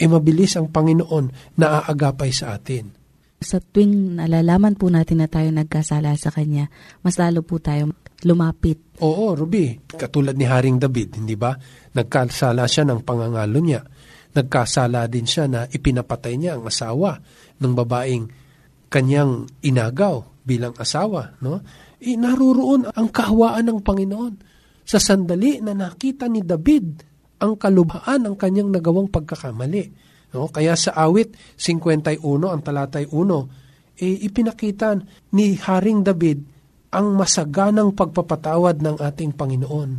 e 0.00 0.04
mabilis 0.08 0.56
ang 0.56 0.72
Panginoon 0.72 1.56
na 1.60 1.84
aagapay 1.84 2.32
sa 2.32 2.56
atin. 2.56 2.99
Sa 3.40 3.56
tuwing 3.56 4.20
nalalaman 4.20 4.76
po 4.76 4.92
natin 4.92 5.24
na 5.24 5.28
tayo 5.32 5.48
nagkasala 5.48 6.12
sa 6.20 6.28
Kanya, 6.28 6.68
mas 7.00 7.16
lalo 7.16 7.40
po 7.40 7.56
tayo 7.56 7.88
lumapit. 8.20 9.00
Oo, 9.00 9.32
Ruby. 9.32 9.80
Katulad 9.96 10.36
ni 10.36 10.44
Haring 10.44 10.76
David, 10.76 11.16
hindi 11.16 11.40
ba? 11.40 11.56
Nagkasala 11.96 12.68
siya 12.68 12.84
ng 12.84 13.00
pangangalo 13.00 13.56
niya. 13.64 13.80
Nagkasala 14.36 15.08
din 15.08 15.24
siya 15.24 15.48
na 15.48 15.64
ipinapatay 15.64 16.36
niya 16.36 16.60
ang 16.60 16.68
asawa 16.68 17.16
ng 17.64 17.72
babaeng 17.72 18.28
kanyang 18.92 19.48
inagaw 19.64 20.20
bilang 20.44 20.76
asawa. 20.76 21.40
No? 21.40 21.64
E, 21.96 22.20
naruroon 22.20 22.92
ang 22.92 23.08
kahawaan 23.08 23.72
ng 23.72 23.80
Panginoon. 23.80 24.34
Sa 24.84 25.00
sandali 25.00 25.64
na 25.64 25.72
nakita 25.72 26.28
ni 26.28 26.44
David 26.44 27.08
ang 27.40 27.56
kalubhaan 27.56 28.28
ng 28.28 28.36
kanyang 28.36 28.68
nagawang 28.68 29.08
pagkakamali. 29.08 30.09
No? 30.34 30.50
Kaya 30.50 30.78
sa 30.78 30.94
awit 30.94 31.34
51, 31.58 32.22
ang 32.22 32.62
talatay 32.62 33.06
1, 33.10 34.00
e, 34.00 34.06
ipinakita 34.26 34.96
ni 35.34 35.58
Haring 35.58 36.06
David 36.06 36.38
ang 36.90 37.14
masaganang 37.14 37.94
pagpapatawad 37.94 38.82
ng 38.82 38.96
ating 38.98 39.30
Panginoon. 39.34 39.90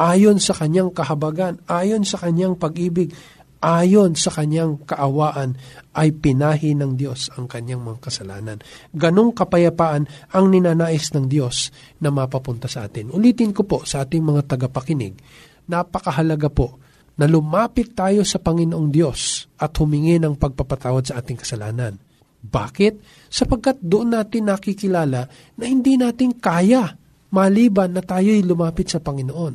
Ayon 0.00 0.40
sa 0.40 0.56
kanyang 0.56 0.88
kahabagan, 0.88 1.60
ayon 1.68 2.08
sa 2.08 2.16
kanyang 2.16 2.56
pag-ibig, 2.56 3.12
ayon 3.60 4.16
sa 4.16 4.32
kanyang 4.32 4.80
kaawaan, 4.88 5.60
ay 5.92 6.16
pinahi 6.16 6.72
ng 6.72 6.96
Diyos 6.96 7.28
ang 7.36 7.44
kanyang 7.44 7.84
mga 7.84 8.08
kasalanan. 8.08 8.58
Ganong 8.96 9.36
kapayapaan 9.36 10.08
ang 10.32 10.44
ninanais 10.48 11.12
ng 11.12 11.28
Diyos 11.28 11.68
na 12.00 12.08
mapapunta 12.08 12.64
sa 12.72 12.88
atin. 12.88 13.12
Ulitin 13.12 13.52
ko 13.52 13.68
po 13.68 13.84
sa 13.84 14.08
ating 14.08 14.24
mga 14.24 14.56
tagapakinig, 14.56 15.20
napakahalaga 15.68 16.48
po 16.48 16.80
na 17.16 17.28
lumapit 17.28 17.92
tayo 17.92 18.24
sa 18.24 18.40
Panginoong 18.40 18.88
Diyos 18.88 19.48
at 19.60 19.76
humingi 19.76 20.16
ng 20.16 20.36
pagpapatawad 20.36 21.12
sa 21.12 21.20
ating 21.20 21.36
kasalanan. 21.36 22.00
Bakit? 22.42 22.98
Sapagkat 23.30 23.78
doon 23.78 24.16
natin 24.18 24.50
nakikilala 24.50 25.30
na 25.56 25.64
hindi 25.64 25.94
natin 25.94 26.34
kaya 26.34 26.98
maliban 27.32 27.94
na 27.94 28.02
tayo'y 28.02 28.42
lumapit 28.42 28.90
sa 28.90 28.98
Panginoon. 28.98 29.54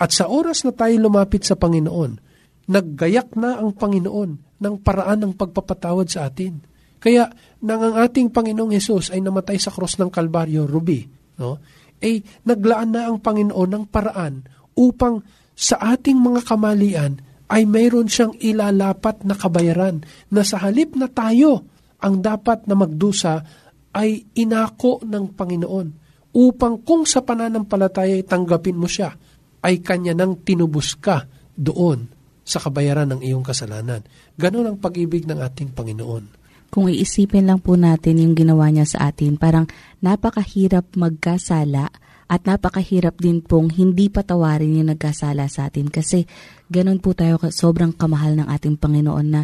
At 0.00 0.10
sa 0.10 0.26
oras 0.26 0.64
na 0.64 0.72
tayo 0.72 0.96
lumapit 0.96 1.44
sa 1.44 1.54
Panginoon, 1.54 2.18
naggayak 2.66 3.36
na 3.36 3.60
ang 3.60 3.76
Panginoon 3.76 4.30
ng 4.62 4.74
paraan 4.80 5.18
ng 5.20 5.32
pagpapatawad 5.36 6.08
sa 6.08 6.30
atin. 6.30 6.62
Kaya 7.02 7.28
nang 7.66 7.82
ang 7.82 7.94
ating 7.98 8.30
Panginoong 8.30 8.72
Yesus 8.72 9.10
ay 9.10 9.20
namatay 9.20 9.58
sa 9.58 9.74
cross 9.74 9.98
ng 9.98 10.08
Kalbaryo, 10.08 10.64
Ruby, 10.64 11.02
no? 11.42 11.58
ay 12.02 12.22
naglaan 12.46 12.94
na 12.94 13.10
ang 13.10 13.22
Panginoon 13.22 13.70
ng 13.70 13.84
paraan 13.90 14.42
upang 14.74 15.22
sa 15.62 15.78
ating 15.78 16.18
mga 16.18 16.42
kamalian 16.42 17.22
ay 17.46 17.62
mayroon 17.70 18.10
siyang 18.10 18.34
ilalapat 18.42 19.22
na 19.22 19.38
kabayaran 19.38 20.02
na 20.34 20.42
sa 20.42 20.58
halip 20.58 20.98
na 20.98 21.06
tayo 21.06 21.62
ang 22.02 22.18
dapat 22.18 22.66
na 22.66 22.74
magdusa 22.74 23.46
ay 23.94 24.26
inako 24.34 24.98
ng 25.06 25.38
Panginoon 25.38 25.88
upang 26.34 26.82
kung 26.82 27.06
sa 27.06 27.22
pananampalataya 27.22 28.18
ay 28.18 28.26
tanggapin 28.26 28.74
mo 28.74 28.90
siya, 28.90 29.14
ay 29.62 29.78
kanya 29.84 30.16
nang 30.16 30.42
tinubos 30.42 30.98
ka 30.98 31.28
doon 31.54 32.10
sa 32.42 32.58
kabayaran 32.58 33.06
ng 33.14 33.20
iyong 33.22 33.46
kasalanan. 33.46 34.02
Ganon 34.34 34.66
ang 34.66 34.76
pag-ibig 34.82 35.28
ng 35.30 35.38
ating 35.38 35.70
Panginoon. 35.76 36.42
Kung 36.72 36.88
iisipin 36.88 37.46
lang 37.46 37.60
po 37.60 37.76
natin 37.76 38.18
yung 38.18 38.32
ginawa 38.32 38.72
niya 38.72 38.88
sa 38.88 39.12
atin, 39.12 39.36
parang 39.36 39.68
napakahirap 40.00 40.96
magkasala 40.96 41.92
at 42.28 42.46
napakahirap 42.46 43.18
din 43.18 43.42
pong 43.42 43.72
hindi 43.74 44.10
patawarin 44.10 44.78
yung 44.78 44.90
nagkasala 44.94 45.46
sa 45.50 45.70
atin 45.70 45.88
kasi 45.88 46.24
ganon 46.70 47.02
po 47.02 47.12
tayo 47.16 47.38
sobrang 47.50 47.92
kamahal 47.94 48.38
ng 48.38 48.48
ating 48.48 48.78
Panginoon 48.78 49.26
na 49.28 49.42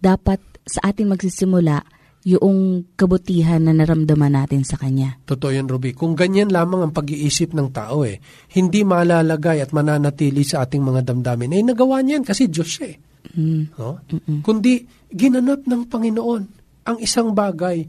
dapat 0.00 0.38
sa 0.66 0.90
atin 0.90 1.12
magsisimula 1.12 1.82
yung 2.26 2.82
kabutihan 2.98 3.62
na 3.62 3.70
naramdaman 3.70 4.34
natin 4.34 4.66
sa 4.66 4.74
Kanya. 4.74 5.14
Totoo 5.30 5.54
yan, 5.54 5.70
Ruby. 5.70 5.94
Kung 5.94 6.18
ganyan 6.18 6.50
lamang 6.50 6.90
ang 6.90 6.92
pag-iisip 6.92 7.54
ng 7.54 7.70
tao 7.70 8.02
eh, 8.02 8.18
hindi 8.58 8.82
malalagay 8.82 9.62
at 9.62 9.70
mananatili 9.70 10.42
sa 10.42 10.66
ating 10.66 10.82
mga 10.82 11.06
damdamin. 11.06 11.54
Eh, 11.54 11.62
nagawa 11.62 12.02
niyan 12.02 12.26
kasi 12.26 12.50
Diyos 12.50 12.82
eh. 12.82 12.98
Mm. 13.30 13.78
No? 13.78 14.02
Kundi 14.42 14.82
ginanap 15.06 15.70
ng 15.70 15.86
Panginoon 15.86 16.42
ang 16.90 16.98
isang 16.98 17.30
bagay 17.30 17.86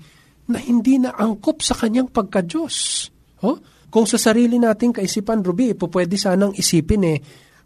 na 0.54 0.62
hindi 0.62 1.02
na 1.02 1.18
angkop 1.18 1.66
sa 1.66 1.74
kanyang 1.74 2.14
pagka-Diyos. 2.14 3.10
Oh? 3.42 3.58
Kung 3.88 4.04
sa 4.04 4.20
sarili 4.20 4.60
nating 4.60 5.00
kaisipan, 5.00 5.40
Ruby, 5.40 5.72
po 5.72 5.88
pwede 5.88 6.20
sanang 6.20 6.52
isipin 6.52 7.04
eh, 7.08 7.18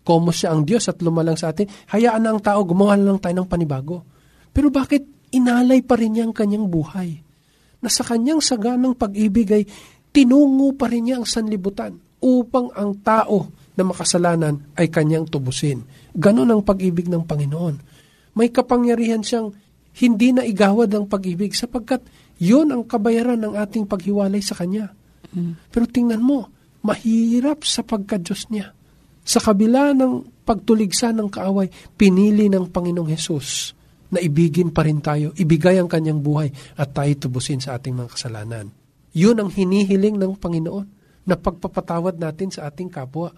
komo 0.05 0.29
siya 0.29 0.53
ang 0.53 0.65
Diyos 0.65 0.85
at 0.89 1.01
lumalang 1.01 1.37
sa 1.37 1.49
atin, 1.49 1.65
hayaan 1.89 2.21
na 2.21 2.33
ang 2.33 2.41
tao, 2.41 2.61
gumawa 2.61 2.97
lang 2.97 3.17
tayo 3.17 3.41
ng 3.41 3.49
panibago. 3.49 4.05
Pero 4.53 4.69
bakit 4.69 5.31
inalay 5.33 5.81
pa 5.81 5.97
rin 5.97 6.17
niya 6.17 6.29
ang 6.29 6.35
kanyang 6.35 6.69
buhay? 6.69 7.09
Na 7.81 7.89
sa 7.89 8.05
kanyang 8.05 8.41
saganang 8.41 8.93
pag-ibig 8.93 9.49
ay 9.49 9.63
tinungo 10.13 10.77
pa 10.77 10.91
rin 10.91 11.09
niya 11.09 11.21
ang 11.21 11.25
sanlibutan 11.25 11.97
upang 12.21 12.69
ang 12.77 13.01
tao 13.01 13.49
na 13.73 13.81
makasalanan 13.81 14.77
ay 14.77 14.93
kanyang 14.93 15.25
tubusin. 15.25 15.81
Ganon 16.13 16.53
ang 16.53 16.61
pag-ibig 16.61 17.09
ng 17.09 17.25
Panginoon. 17.25 17.75
May 18.37 18.53
kapangyarihan 18.53 19.25
siyang 19.25 19.49
hindi 19.97 20.31
na 20.31 20.45
igawad 20.45 20.91
ang 20.93 21.09
pag-ibig 21.09 21.57
sapagkat 21.57 22.05
yon 22.39 22.71
ang 22.71 22.83
kabayaran 22.85 23.39
ng 23.41 23.57
ating 23.59 23.89
paghiwalay 23.89 24.39
sa 24.39 24.55
Kanya. 24.55 24.93
Pero 25.71 25.85
tingnan 25.87 26.21
mo, 26.21 26.51
mahirap 26.81 27.63
sa 27.63 27.85
pagka-Diyos 27.85 28.49
niya. 28.51 28.73
Sa 29.21 29.37
kabila 29.37 29.93
ng 29.93 30.43
pagtuligsa 30.43 31.13
ng 31.13 31.29
kaaway, 31.29 31.69
pinili 31.93 32.49
ng 32.49 32.67
Panginoong 32.73 33.09
Hesus 33.13 33.77
na 34.11 34.19
ibigin 34.19 34.73
pa 34.75 34.83
rin 34.83 34.99
tayo, 34.99 35.31
ibigay 35.37 35.79
ang 35.79 35.87
kanyang 35.87 36.19
buhay 36.19 36.51
at 36.75 36.91
tayo 36.91 37.11
tubusin 37.15 37.63
sa 37.63 37.79
ating 37.79 37.95
mga 37.95 38.09
kasalanan. 38.11 38.67
Yun 39.15 39.39
ang 39.39 39.49
hinihiling 39.53 40.19
ng 40.19 40.35
Panginoon 40.35 40.87
na 41.23 41.35
pagpapatawad 41.37 42.17
natin 42.19 42.49
sa 42.51 42.67
ating 42.67 42.91
kapwa. 42.91 43.31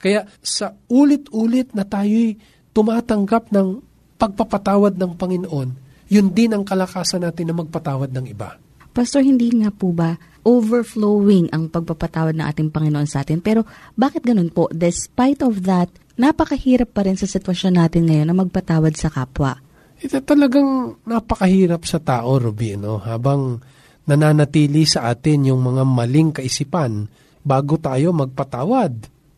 Kaya 0.00 0.26
sa 0.42 0.74
ulit-ulit 0.90 1.70
na 1.76 1.86
tayo'y 1.86 2.36
tumatanggap 2.74 3.54
ng 3.54 3.80
pagpapatawad 4.16 4.96
ng 4.96 5.12
Panginoon, 5.14 5.68
yun 6.10 6.28
din 6.32 6.54
ang 6.54 6.64
kalakasan 6.64 7.22
natin 7.22 7.52
na 7.52 7.54
magpatawad 7.56 8.10
ng 8.10 8.26
iba. 8.30 8.56
Pastor, 8.96 9.20
hindi 9.20 9.52
nga 9.52 9.68
po 9.68 9.92
ba 9.92 10.16
overflowing 10.46 11.50
ang 11.50 11.66
pagpapatawad 11.66 12.38
ng 12.38 12.46
ating 12.46 12.70
Panginoon 12.70 13.10
sa 13.10 13.26
atin? 13.26 13.42
Pero 13.42 13.66
bakit 13.98 14.22
ganun 14.22 14.54
po? 14.54 14.70
Despite 14.70 15.42
of 15.42 15.66
that, 15.66 15.90
napakahirap 16.14 16.94
pa 16.94 17.02
rin 17.02 17.18
sa 17.18 17.26
sitwasyon 17.26 17.74
natin 17.82 18.06
ngayon 18.06 18.30
na 18.30 18.36
magpatawad 18.38 18.94
sa 18.94 19.10
kapwa. 19.10 19.58
Ito 19.98 20.22
talagang 20.22 21.02
napakahirap 21.02 21.82
sa 21.82 21.98
tao, 21.98 22.38
Ruby, 22.38 22.78
no? 22.78 23.02
Habang 23.02 23.58
nananatili 24.06 24.86
sa 24.86 25.10
atin 25.10 25.50
yung 25.50 25.66
mga 25.66 25.82
maling 25.82 26.30
kaisipan 26.30 27.10
bago 27.42 27.74
tayo 27.76 28.14
magpatawad. 28.14 28.92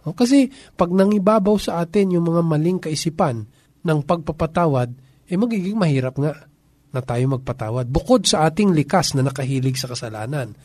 No? 0.04 0.12
Kasi 0.12 0.52
pag 0.76 0.92
nangibabaw 0.92 1.56
sa 1.56 1.80
atin 1.80 2.12
yung 2.12 2.28
mga 2.28 2.42
maling 2.44 2.78
kaisipan 2.84 3.48
ng 3.80 3.98
pagpapatawad, 4.04 4.92
eh 5.28 5.36
magiging 5.36 5.76
mahirap 5.76 6.20
nga 6.20 6.48
na 6.92 7.00
tayo 7.04 7.24
magpatawad. 7.36 7.88
Bukod 7.88 8.24
sa 8.24 8.48
ating 8.48 8.72
likas 8.72 9.12
na 9.16 9.24
nakahilig 9.24 9.76
sa 9.76 9.92
kasalanan, 9.92 10.56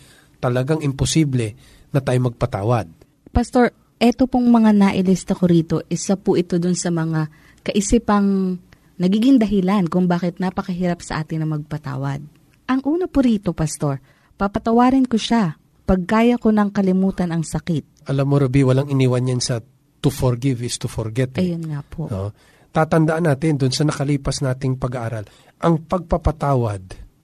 talagang 0.43 0.84
imposible 0.84 1.56
na 1.95 2.03
tayo 2.03 2.27
magpatawad. 2.27 2.91
Pastor, 3.32 3.71
eto 3.95 4.27
pong 4.27 4.51
mga 4.51 4.75
nailista 4.75 5.32
ko 5.32 5.47
rito, 5.47 5.79
isa 5.88 6.19
po 6.19 6.36
ito 6.36 6.60
dun 6.60 6.75
sa 6.75 6.91
mga 6.91 7.32
kaisipang 7.63 8.60
nagiging 8.99 9.39
dahilan 9.39 9.88
kung 9.88 10.12
bakit 10.12 10.43
napakahirap 10.43 10.99
sa 10.99 11.23
atin 11.23 11.47
na 11.47 11.47
magpatawad. 11.47 12.19
Ang 12.67 12.82
una 12.84 13.08
po 13.08 13.23
rito, 13.23 13.56
Pastor, 13.56 14.03
papatawarin 14.36 15.08
ko 15.08 15.15
siya 15.15 15.56
pag 15.84 15.99
kaya 16.03 16.36
ko 16.36 16.51
nang 16.51 16.71
kalimutan 16.75 17.32
ang 17.32 17.47
sakit. 17.47 18.08
Alam 18.12 18.27
mo, 18.27 18.36
Ruby, 18.39 18.67
walang 18.67 18.91
iniwan 18.91 19.32
yan 19.32 19.39
sa 19.39 19.63
to 20.03 20.12
forgive 20.12 20.60
is 20.67 20.75
to 20.75 20.91
forget. 20.91 21.39
Eh. 21.39 21.47
Ayun 21.47 21.71
nga 21.71 21.79
po. 21.79 22.12
No? 22.12 22.36
Tatandaan 22.75 23.32
natin 23.32 23.56
dun 23.56 23.71
sa 23.71 23.88
nakalipas 23.88 24.43
nating 24.43 24.75
pag-aaral, 24.75 25.23
ang 25.63 25.88
pagpapatawad 25.88 26.82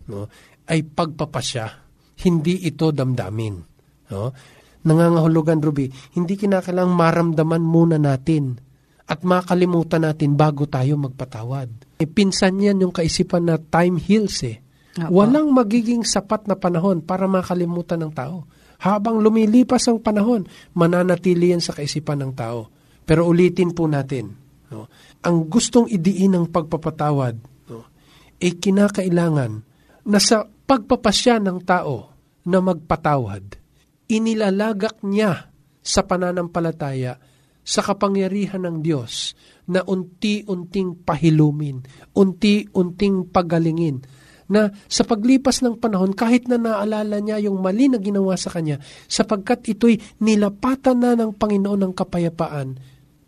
no, 0.08 0.30
ay 0.70 0.86
pagpapasya, 0.86 1.89
hindi 2.26 2.68
ito 2.68 2.92
damdamin. 2.92 3.56
No? 4.12 4.34
Nangangahulugan, 4.84 5.60
Ruby, 5.60 5.92
hindi 6.16 6.40
kinakailang 6.40 6.92
maramdaman 6.92 7.64
muna 7.64 8.00
natin 8.00 8.60
at 9.10 9.26
makalimutan 9.26 10.06
natin 10.06 10.38
bago 10.38 10.70
tayo 10.70 10.96
magpatawad. 10.96 12.00
E, 12.00 12.06
pinsan 12.06 12.62
yan 12.62 12.86
yung 12.86 12.94
kaisipan 12.94 13.50
na 13.50 13.58
time 13.58 13.98
heals 14.00 14.46
eh. 14.46 14.62
Opo. 14.96 15.22
Walang 15.22 15.52
magiging 15.52 16.06
sapat 16.06 16.46
na 16.46 16.56
panahon 16.56 17.02
para 17.04 17.26
makalimutan 17.26 18.00
ng 18.06 18.14
tao. 18.14 18.46
Habang 18.80 19.20
lumilipas 19.20 19.84
ang 19.92 20.00
panahon, 20.00 20.48
mananatili 20.78 21.52
yan 21.52 21.60
sa 21.60 21.76
kaisipan 21.76 22.24
ng 22.24 22.32
tao. 22.32 22.72
Pero 23.04 23.28
ulitin 23.28 23.76
po 23.76 23.90
natin, 23.90 24.32
no? 24.72 24.88
ang 25.26 25.38
gustong 25.52 25.90
idiin 25.90 26.38
ng 26.38 26.46
pagpapatawad 26.48 27.36
no? 27.68 27.80
ay 28.40 28.56
kinakailangan 28.56 29.52
na 30.08 30.20
sa 30.22 30.48
pagpapasya 30.70 31.42
ng 31.42 31.66
tao 31.66 32.14
na 32.46 32.62
magpatawad, 32.62 33.58
inilalagak 34.06 35.02
niya 35.02 35.50
sa 35.82 36.06
pananampalataya 36.06 37.18
sa 37.66 37.82
kapangyarihan 37.82 38.62
ng 38.70 38.78
Diyos 38.86 39.34
na 39.66 39.82
unti-unting 39.82 41.02
pahilumin, 41.02 41.82
unti-unting 42.14 43.34
pagalingin, 43.34 44.06
na 44.50 44.74
sa 44.90 45.06
paglipas 45.06 45.62
ng 45.62 45.78
panahon, 45.78 46.14
kahit 46.14 46.50
na 46.50 46.58
naalala 46.58 47.22
niya 47.22 47.38
yung 47.46 47.62
mali 47.62 47.86
na 47.86 48.02
ginawa 48.02 48.34
sa 48.34 48.50
kanya, 48.50 48.82
sapagkat 49.06 49.62
ito'y 49.74 50.22
nilapatan 50.26 50.98
na 50.98 51.14
ng 51.14 51.38
Panginoon 51.38 51.86
ng 51.86 51.94
kapayapaan, 51.94 52.78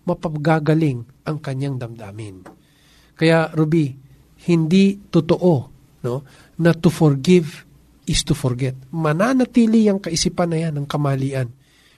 mapagagaling 0.01 1.06
ang 1.30 1.38
kanyang 1.38 1.77
damdamin. 1.77 2.41
Kaya, 3.13 3.54
Ruby, 3.54 3.93
hindi 4.49 4.97
totoo 4.97 5.71
no, 6.01 6.25
na 6.62 6.78
to 6.78 6.93
forgive 6.93 7.65
is 8.06 8.21
to 8.21 8.38
forget. 8.38 8.78
Mananatili 8.93 9.89
ang 9.89 9.97
kaisipan 9.97 10.54
na 10.54 10.58
yan 10.62 10.74
ng 10.78 10.88
kamalian. 10.88 11.50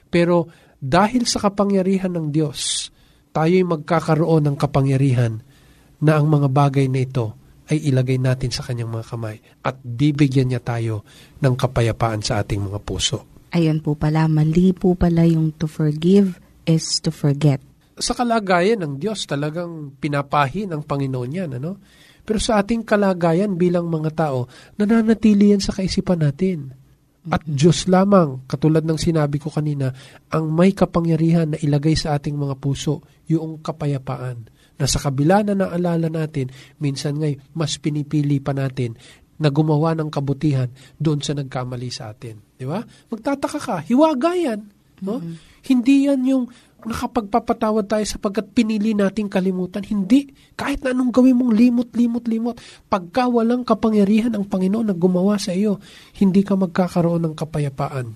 Pero 0.08 0.48
dahil 0.80 1.28
sa 1.28 1.44
kapangyarihan 1.44 2.12
ng 2.12 2.32
Diyos, 2.32 2.88
tayo'y 3.36 3.64
magkakaroon 3.66 4.48
ng 4.48 4.56
kapangyarihan 4.56 5.44
na 6.00 6.16
ang 6.16 6.26
mga 6.28 6.48
bagay 6.48 6.86
na 6.88 7.04
ito 7.04 7.36
ay 7.72 7.80
ilagay 7.88 8.20
natin 8.20 8.52
sa 8.52 8.60
kanyang 8.60 8.92
mga 8.92 9.08
kamay 9.08 9.36
at 9.64 9.80
bibigyan 9.80 10.52
niya 10.52 10.60
tayo 10.60 11.04
ng 11.40 11.54
kapayapaan 11.56 12.20
sa 12.20 12.44
ating 12.44 12.60
mga 12.60 12.78
puso. 12.84 13.24
Ayun 13.56 13.80
po 13.80 13.96
pala, 13.96 14.28
mali 14.28 14.76
po 14.76 14.92
pala 14.92 15.24
yung 15.24 15.54
to 15.56 15.64
forgive 15.64 16.36
is 16.68 17.00
to 17.00 17.08
forget. 17.08 17.62
Sa 17.94 18.12
kalagayan 18.12 18.82
ng 18.82 18.94
Diyos, 18.98 19.24
talagang 19.24 19.94
pinapahi 19.96 20.66
ng 20.66 20.82
Panginoon 20.82 21.30
yan. 21.30 21.50
Ano? 21.62 21.78
Pero 22.24 22.40
sa 22.40 22.64
ating 22.64 22.82
kalagayan 22.82 23.54
bilang 23.54 23.86
mga 23.92 24.10
tao, 24.16 24.48
nananatili 24.80 25.52
yan 25.52 25.60
sa 25.60 25.76
kaisipan 25.76 26.24
natin. 26.24 26.72
At 27.24 27.40
Diyos 27.48 27.88
lamang, 27.88 28.44
katulad 28.44 28.84
ng 28.84 29.00
sinabi 29.00 29.40
ko 29.40 29.48
kanina, 29.48 29.92
ang 30.28 30.52
may 30.52 30.76
kapangyarihan 30.76 31.56
na 31.56 31.58
ilagay 31.60 31.96
sa 31.96 32.16
ating 32.16 32.36
mga 32.36 32.60
puso 32.60 33.00
yung 33.28 33.64
kapayapaan. 33.64 34.44
Na 34.76 34.84
sa 34.84 35.00
kabila 35.00 35.40
na 35.40 35.56
naalala 35.56 36.12
natin, 36.12 36.52
minsan 36.76 37.16
ngay 37.16 37.40
mas 37.56 37.80
pinipili 37.80 38.44
pa 38.44 38.52
natin 38.52 38.96
na 39.40 39.48
gumawa 39.48 39.96
ng 39.96 40.12
kabutihan 40.12 40.68
doon 41.00 41.24
sa 41.24 41.32
nagkamali 41.32 41.88
sa 41.88 42.12
atin. 42.12 42.38
Di 42.60 42.68
ba? 42.68 42.84
Magtataka 42.84 43.58
ka, 43.58 43.76
hiwaga 43.88 44.36
yan. 44.36 44.60
No? 45.02 45.18
Mm-hmm. 45.18 45.36
Hindi 45.64 45.96
yan 46.06 46.20
yung 46.28 46.44
nakapagpapatawad 46.86 47.88
tayo 47.88 48.04
sapagkat 48.04 48.52
pinili 48.52 48.92
nating 48.92 49.28
kalimutan. 49.28 49.84
Hindi. 49.84 50.30
Kahit 50.54 50.84
na 50.84 50.92
anong 50.92 51.10
gawin 51.10 51.36
mong 51.36 51.52
limot, 51.52 51.90
limot, 51.96 52.24
limot. 52.28 52.56
Pagka 52.88 53.28
walang 53.28 53.64
kapangyarihan 53.64 54.32
ang 54.36 54.44
Panginoon 54.46 54.92
na 54.92 54.96
gumawa 54.96 55.40
sa 55.40 55.52
iyo, 55.56 55.80
hindi 56.20 56.44
ka 56.44 56.54
magkakaroon 56.54 57.24
ng 57.28 57.34
kapayapaan 57.34 58.06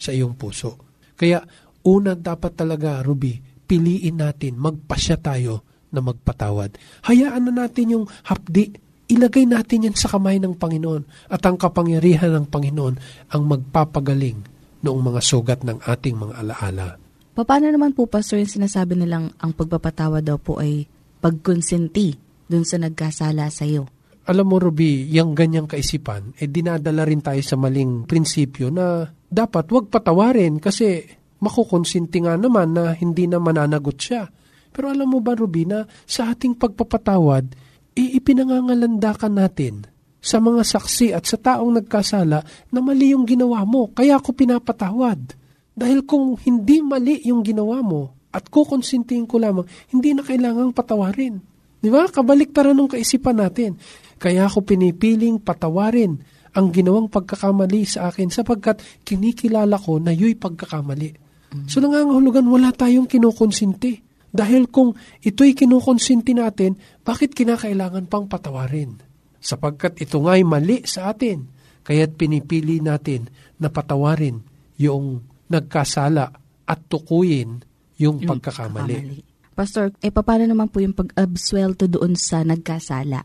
sa 0.00 0.10
iyong 0.12 0.36
puso. 0.36 0.76
Kaya, 1.16 1.44
una 1.84 2.16
dapat 2.16 2.56
talaga, 2.56 3.04
Ruby, 3.04 3.36
piliin 3.68 4.20
natin, 4.20 4.56
magpasya 4.56 5.20
tayo 5.20 5.66
na 5.90 6.00
magpatawad. 6.00 6.78
Hayaan 7.10 7.50
na 7.50 7.66
natin 7.66 7.98
yung 7.98 8.04
hapdi. 8.24 8.70
Ilagay 9.10 9.42
natin 9.42 9.90
yan 9.90 9.96
sa 9.98 10.06
kamay 10.06 10.38
ng 10.38 10.54
Panginoon 10.54 11.34
at 11.34 11.42
ang 11.42 11.58
kapangyarihan 11.58 12.30
ng 12.30 12.46
Panginoon 12.46 12.94
ang 13.34 13.42
magpapagaling 13.42 14.38
noong 14.86 15.02
mga 15.02 15.20
sugat 15.20 15.60
ng 15.66 15.82
ating 15.82 16.14
mga 16.14 16.34
alaala. 16.40 17.09
Paano 17.30 17.70
naman 17.70 17.94
po, 17.94 18.10
Pastor, 18.10 18.42
yung 18.42 18.50
sinasabi 18.50 18.98
nilang 18.98 19.32
ang 19.38 19.52
pagpapatawa 19.54 20.20
daw 20.20 20.36
po 20.36 20.58
ay 20.58 20.84
pagkonsenti 21.22 22.18
dun 22.50 22.66
sa 22.66 22.76
nagkasala 22.76 23.48
sa 23.48 23.64
iyo? 23.64 23.86
Alam 24.28 24.46
mo, 24.52 24.56
Ruby, 24.60 25.08
yung 25.10 25.32
ganyang 25.32 25.64
kaisipan, 25.64 26.36
eh 26.36 26.50
dinadala 26.50 27.08
rin 27.08 27.24
tayo 27.24 27.40
sa 27.40 27.56
maling 27.56 28.04
prinsipyo 28.04 28.68
na 28.68 29.08
dapat 29.30 29.66
wag 29.72 29.88
patawarin 29.88 30.60
kasi 30.60 31.02
makukonsinti 31.40 32.28
nga 32.28 32.36
naman 32.36 32.76
na 32.76 32.92
hindi 32.92 33.24
na 33.24 33.40
mananagot 33.40 33.96
siya. 33.96 34.28
Pero 34.70 34.92
alam 34.92 35.08
mo 35.08 35.18
ba, 35.24 35.34
Ruby, 35.34 35.66
na 35.66 35.88
sa 36.04 36.30
ating 36.30 36.58
pagpapatawad, 36.60 37.56
iipinangangalandakan 37.96 39.34
natin 39.34 39.74
sa 40.20 40.36
mga 40.38 40.62
saksi 40.62 41.16
at 41.16 41.24
sa 41.24 41.40
taong 41.40 41.80
nagkasala 41.80 42.44
na 42.70 42.78
mali 42.84 43.16
yung 43.16 43.24
ginawa 43.24 43.64
mo, 43.64 43.88
kaya 43.90 44.20
ako 44.20 44.36
pinapatawad. 44.36 45.39
Dahil 45.80 46.04
kung 46.04 46.36
hindi 46.44 46.84
mali 46.84 47.24
yung 47.24 47.40
ginawa 47.40 47.80
mo 47.80 48.28
at 48.36 48.52
kukonsintihin 48.52 49.24
ko 49.24 49.40
lamang, 49.40 49.64
hindi 49.88 50.12
na 50.12 50.20
kailangang 50.20 50.76
patawarin. 50.76 51.40
Di 51.80 51.88
ba? 51.88 52.04
Kabalik 52.04 52.52
para 52.52 52.76
nung 52.76 52.92
kaisipan 52.92 53.40
natin. 53.40 53.80
Kaya 54.20 54.44
ako 54.44 54.68
pinipiling 54.68 55.40
patawarin 55.40 56.20
ang 56.52 56.68
ginawang 56.68 57.08
pagkakamali 57.08 57.88
sa 57.88 58.12
akin 58.12 58.28
sapagkat 58.28 58.84
kinikilala 59.08 59.80
ko 59.80 59.96
na 59.96 60.12
yu'y 60.12 60.36
pagkakamali. 60.36 61.10
Mm-hmm. 61.16 61.66
So 61.72 61.80
nangangahulugan, 61.80 62.44
wala 62.44 62.76
tayong 62.76 63.08
kinukonsinti. 63.08 64.04
Dahil 64.30 64.68
kung 64.68 64.94
ito'y 65.24 65.56
kinukonsinti 65.56 66.36
natin, 66.36 66.76
bakit 67.02 67.32
kinakailangan 67.32 68.06
pang 68.06 68.28
patawarin? 68.28 69.00
Sapagkat 69.40 69.96
ito 70.04 70.20
nga'y 70.20 70.44
mali 70.44 70.84
sa 70.84 71.10
atin, 71.10 71.48
kaya't 71.88 72.20
pinipili 72.20 72.84
natin 72.84 73.32
na 73.56 73.72
patawarin 73.72 74.44
yung 74.76 75.29
nagkasala 75.50 76.30
at 76.64 76.78
tukuyin 76.86 77.58
yung, 77.98 78.22
yung 78.22 78.30
pagkakamali. 78.30 78.94
pagkakamali. 78.96 79.28
Pastor, 79.50 79.92
eh 80.00 80.08
paano 80.08 80.48
naman 80.48 80.72
po 80.72 80.80
yung 80.80 80.96
pag-abswelto 80.96 81.84
doon 81.84 82.16
sa 82.16 82.40
nagkasala? 82.46 83.20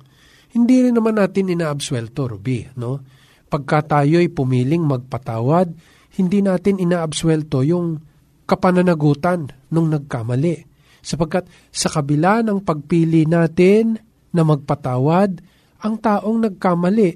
Hindi 0.52 0.90
rin 0.90 0.96
naman 0.98 1.16
natin 1.16 1.54
inaabswelto, 1.54 2.28
Ruby. 2.28 2.76
No? 2.76 3.00
Pagka 3.48 3.86
tayo'y 3.86 4.28
pumiling 4.34 4.84
magpatawad, 4.84 5.72
hindi 6.20 6.40
natin 6.44 6.82
inaabswelto 6.82 7.64
yung 7.64 8.02
kapananagutan 8.44 9.48
nung 9.72 9.88
nagkamali. 9.88 10.68
Sapagkat 11.00 11.48
sa 11.70 11.88
kabila 11.88 12.42
ng 12.42 12.66
pagpili 12.66 13.30
natin 13.30 13.96
na 14.34 14.42
magpatawad, 14.44 15.40
ang 15.86 15.96
taong 16.02 16.50
nagkamali, 16.50 17.10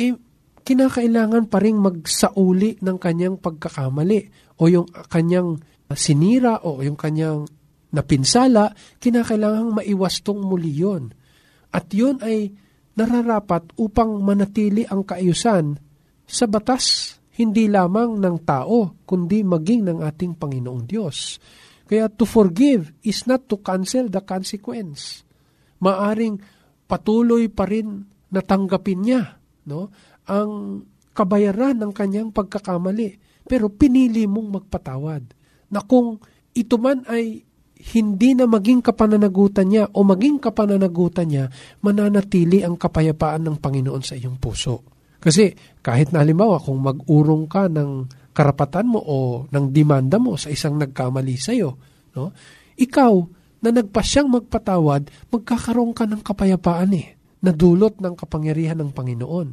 eh, 0.00 0.16
kinakailangan 0.64 1.46
pa 1.46 1.60
rin 1.60 1.76
magsauli 1.76 2.80
ng 2.80 2.96
kanyang 2.96 3.36
pagkakamali 3.36 4.43
o 4.58 4.70
yung 4.70 4.86
kanyang 5.10 5.58
sinira 5.94 6.62
o 6.62 6.82
yung 6.82 6.98
kanyang 6.98 7.46
napinsala, 7.94 8.74
kinakailangang 8.98 9.70
maiwastong 9.82 10.42
muli 10.42 10.74
yon. 10.74 11.14
At 11.70 11.90
yun 11.94 12.18
ay 12.22 12.50
nararapat 12.94 13.74
upang 13.78 14.22
manatili 14.22 14.86
ang 14.86 15.06
kaayusan 15.06 15.78
sa 16.26 16.44
batas, 16.50 17.16
hindi 17.34 17.66
lamang 17.66 18.18
ng 18.22 18.36
tao, 18.46 19.02
kundi 19.02 19.42
maging 19.42 19.90
ng 19.90 19.98
ating 20.02 20.38
Panginoong 20.38 20.84
Diyos. 20.86 21.38
Kaya 21.84 22.08
to 22.10 22.24
forgive 22.24 22.94
is 23.04 23.26
not 23.28 23.46
to 23.50 23.60
cancel 23.60 24.06
the 24.08 24.22
consequence. 24.22 25.26
Maaring 25.82 26.40
patuloy 26.86 27.50
pa 27.50 27.66
rin 27.68 28.06
natanggapin 28.30 29.00
niya 29.04 29.22
no, 29.68 29.92
ang 30.26 30.82
kabayaran 31.14 31.78
ng 31.78 31.92
kanyang 31.94 32.30
pagkakamali 32.34 33.23
pero 33.44 33.68
pinili 33.68 34.24
mong 34.24 34.60
magpatawad. 34.60 35.22
Na 35.70 35.84
kung 35.84 36.20
ito 36.56 36.76
man 36.80 37.04
ay 37.08 37.44
hindi 37.92 38.32
na 38.32 38.48
maging 38.48 38.80
kapananagutan 38.80 39.68
niya 39.68 39.84
o 39.92 40.00
maging 40.00 40.40
kapananagutan 40.40 41.28
niya, 41.28 41.44
mananatili 41.84 42.64
ang 42.64 42.80
kapayapaan 42.80 43.44
ng 43.44 43.56
Panginoon 43.60 44.00
sa 44.00 44.16
iyong 44.16 44.40
puso. 44.40 44.80
Kasi 45.20 45.52
kahit 45.84 46.12
na 46.12 46.24
halimbawa 46.24 46.56
kung 46.60 46.80
mag-urong 46.80 47.44
ka 47.44 47.68
ng 47.68 48.08
karapatan 48.32 48.88
mo 48.88 49.00
o 49.04 49.44
ng 49.52 49.66
demanda 49.68 50.16
mo 50.16 50.40
sa 50.40 50.48
isang 50.48 50.80
nagkamali 50.80 51.36
sa 51.36 51.52
iyo, 51.52 51.76
no? 52.16 52.32
ikaw 52.80 53.12
na 53.64 53.70
nagpasyang 53.72 54.28
magpatawad, 54.28 55.08
magkakaroon 55.32 55.92
ka 55.96 56.04
ng 56.08 56.20
kapayapaan 56.20 56.92
eh, 56.96 57.16
na 57.44 57.52
dulot 57.52 58.00
ng 58.00 58.16
kapangyarihan 58.16 58.80
ng 58.80 58.92
Panginoon. 58.92 59.48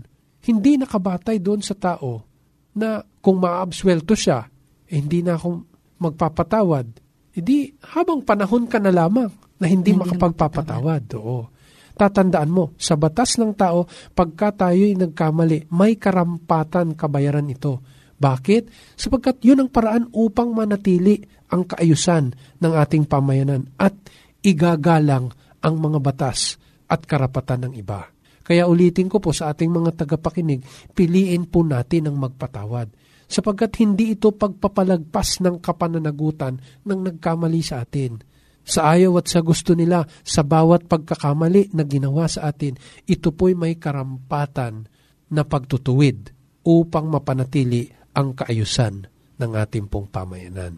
Hindi 0.47 0.79
nakabatay 0.79 1.39
doon 1.43 1.59
sa 1.59 1.75
tao 1.75 2.30
na 2.75 3.03
kung 3.19 3.41
maabswelto 3.41 4.15
siya, 4.15 4.47
eh, 4.87 4.95
hindi 4.97 5.23
na 5.23 5.35
akong 5.35 5.63
magpapatawad, 6.01 6.87
edi 7.31 7.71
habang 7.95 8.25
panahon 8.25 8.67
ka 8.67 8.81
na 8.81 8.91
lamang 8.91 9.31
na 9.61 9.65
hindi, 9.69 9.93
hindi 9.93 10.01
makapagpapatawad. 10.01 11.03
Oo. 11.15 11.47
Tatandaan 11.95 12.49
mo, 12.49 12.73
sa 12.81 12.97
batas 12.97 13.37
ng 13.37 13.53
tao, 13.53 13.85
pagka 14.15 14.65
tayo'y 14.65 14.97
nagkamali, 14.97 15.69
may 15.69 15.99
karampatan 15.99 16.97
kabayaran 16.97 17.51
ito. 17.51 17.83
Bakit? 18.21 18.95
Sapagkat 18.97 19.41
yun 19.45 19.65
ang 19.65 19.69
paraan 19.69 20.09
upang 20.13 20.53
manatili 20.53 21.21
ang 21.51 21.67
kaayusan 21.67 22.57
ng 22.57 22.73
ating 22.73 23.05
pamayanan 23.05 23.69
at 23.77 23.93
igagalang 24.41 25.29
ang 25.61 25.75
mga 25.77 25.99
batas 26.01 26.57
at 26.89 27.05
karapatan 27.05 27.69
ng 27.69 27.73
iba. 27.77 28.09
Kaya 28.51 28.67
ulitin 28.67 29.07
ko 29.07 29.23
po 29.23 29.31
sa 29.31 29.55
ating 29.55 29.71
mga 29.71 30.03
tagapakinig, 30.03 30.59
piliin 30.91 31.47
po 31.47 31.63
natin 31.63 32.11
ang 32.11 32.19
magpatawad 32.19 32.91
sapagkat 33.31 33.79
hindi 33.79 34.19
ito 34.19 34.35
pagpapalagpas 34.35 35.39
ng 35.39 35.63
kapananagutan 35.63 36.59
ng 36.83 36.99
nagkamali 36.99 37.63
sa 37.63 37.79
atin. 37.79 38.19
Sa 38.67 38.91
ayaw 38.91 39.23
at 39.23 39.31
sa 39.31 39.39
gusto 39.39 39.71
nila, 39.71 40.03
sa 40.27 40.43
bawat 40.43 40.83
pagkakamali 40.91 41.71
na 41.71 41.87
ginawa 41.87 42.27
sa 42.27 42.51
atin, 42.51 42.75
ito 43.07 43.31
po'y 43.31 43.55
may 43.55 43.79
karampatan 43.79 44.83
na 45.31 45.47
pagtutuwid 45.47 46.35
upang 46.67 47.07
mapanatili 47.07 47.87
ang 48.11 48.35
kaayusan 48.35 49.07
ng 49.39 49.51
ating 49.63 49.87
pong 49.87 50.11
pamayanan. 50.11 50.75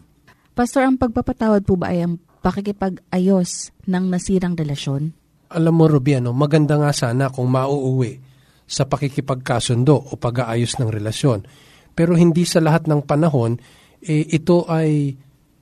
Pastor, 0.54 0.86
ang 0.86 0.94
pagpapatawad 0.94 1.66
po 1.66 1.74
ba 1.74 1.90
ay 1.90 2.06
ang 2.06 2.22
pakikipag-ayos 2.38 3.74
ng 3.90 4.04
nasirang 4.14 4.54
relasyon? 4.54 5.23
Alam 5.54 5.74
mo, 5.78 5.84
Rubiano, 5.86 6.34
maganda 6.34 6.74
nga 6.74 6.90
sana 6.90 7.30
kung 7.30 7.46
mauuwi 7.46 8.18
sa 8.66 8.90
pakikipagkasundo 8.90 9.94
o 9.94 10.18
pag-aayos 10.18 10.82
ng 10.82 10.90
relasyon. 10.90 11.46
Pero 11.94 12.18
hindi 12.18 12.42
sa 12.42 12.58
lahat 12.58 12.90
ng 12.90 13.06
panahon, 13.06 13.54
eh, 14.02 14.26
ito 14.34 14.66
ay 14.66 15.14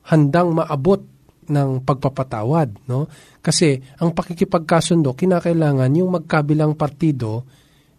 handang 0.09 0.57
maabot 0.57 1.05
ng 1.53 1.85
pagpapatawad. 1.85 2.89
No? 2.89 3.05
Kasi 3.45 3.77
ang 4.01 4.17
pakikipagkasundo, 4.17 5.13
kinakailangan 5.13 5.93
yung 5.93 6.17
magkabilang 6.17 6.73
partido 6.73 7.45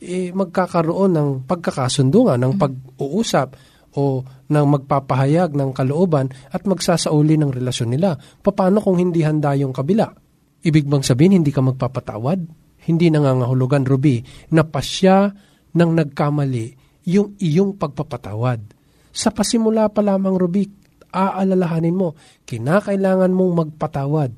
eh, 0.03 0.35
magkakaroon 0.35 1.15
ng 1.15 1.29
pagkakasundo 1.47 2.27
nga, 2.27 2.35
ng 2.35 2.59
pag-uusap 2.59 3.55
o 3.95 4.25
ng 4.49 4.65
magpapahayag 4.67 5.55
ng 5.55 5.71
kalooban 5.71 6.27
at 6.51 6.65
magsasauli 6.67 7.39
ng 7.39 7.53
relasyon 7.53 7.93
nila. 7.93 8.17
Paano 8.43 8.83
kung 8.83 8.99
hindi 8.99 9.23
handa 9.23 9.55
yung 9.55 9.71
kabila? 9.71 10.11
Ibig 10.63 10.87
bang 10.87 11.03
sabihin 11.03 11.43
hindi 11.43 11.51
ka 11.51 11.59
magpapatawad? 11.59 12.39
Hindi 12.83 13.11
nangangahulugan, 13.11 13.83
Ruby, 13.83 14.23
na 14.55 14.63
pasya 14.63 15.31
ng 15.75 15.91
nagkamali 15.91 16.65
yung 17.07 17.35
iyong 17.39 17.75
pagpapatawad. 17.75 18.59
Sa 19.11 19.29
pasimula 19.31 19.91
pa 19.91 19.99
lamang, 19.99 20.39
Ruby, 20.39 20.67
aalalahanin 21.11 21.95
mo, 21.95 22.15
kinakailangan 22.47 23.31
mong 23.31 23.51
magpatawad 23.53 24.31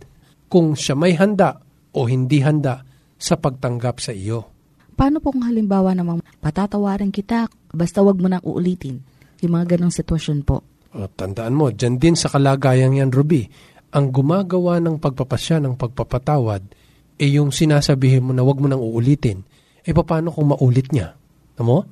kung 0.50 0.74
siya 0.74 0.98
may 0.98 1.14
handa 1.16 1.62
o 1.96 2.10
hindi 2.10 2.42
handa 2.44 2.84
sa 3.16 3.40
pagtanggap 3.40 4.04
sa 4.04 4.12
iyo. 4.12 4.52
Paano 4.96 5.20
po 5.20 5.32
kung 5.32 5.48
halimbawa 5.48 5.96
namang 5.96 6.24
patatawarin 6.40 7.12
kita, 7.12 7.48
basta 7.72 8.04
wag 8.04 8.20
mo 8.20 8.28
nang 8.28 8.44
uulitin? 8.44 9.00
Yung 9.44 9.54
mga 9.56 9.76
ganong 9.76 9.92
sitwasyon 9.92 10.40
po. 10.48 10.64
O, 10.96 11.12
tandaan 11.12 11.56
mo, 11.56 11.72
dyan 11.76 12.00
din 12.00 12.16
sa 12.16 12.32
kalagayan 12.32 12.96
yan, 12.96 13.12
Ruby, 13.12 13.48
ang 13.96 14.12
gumagawa 14.12 14.84
ng 14.84 15.00
pagpapasya 15.00 15.64
ng 15.64 15.80
pagpapatawad, 15.80 16.68
eh 17.16 17.32
yung 17.32 17.56
sinasabihin 17.56 18.28
mo 18.28 18.32
na 18.36 18.44
wag 18.44 18.60
mo 18.60 18.68
nang 18.68 18.84
uulitin, 18.84 19.40
eh 19.88 19.96
paano 19.96 20.36
kung 20.36 20.52
maulit 20.52 20.92
niya? 20.92 21.16
Amo? 21.56 21.88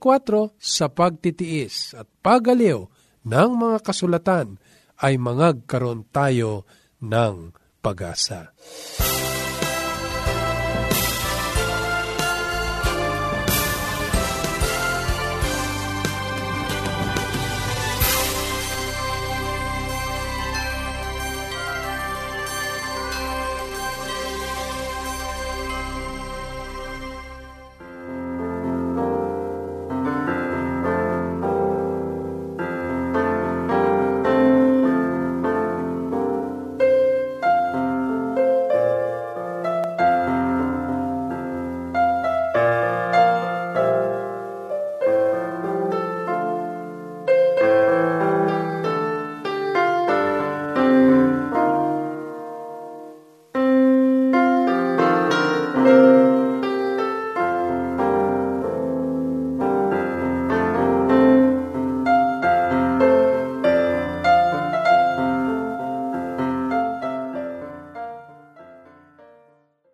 sa 0.60 0.92
pagtitiis 0.92 1.96
at 1.96 2.04
pagaliw 2.20 2.84
ng 3.24 3.50
mga 3.56 3.80
kasulatan 3.80 4.60
ay 5.00 5.16
mangagkaroon 5.16 6.12
tayo 6.12 6.68
ng 7.00 7.56
pag-asa. 7.80 8.52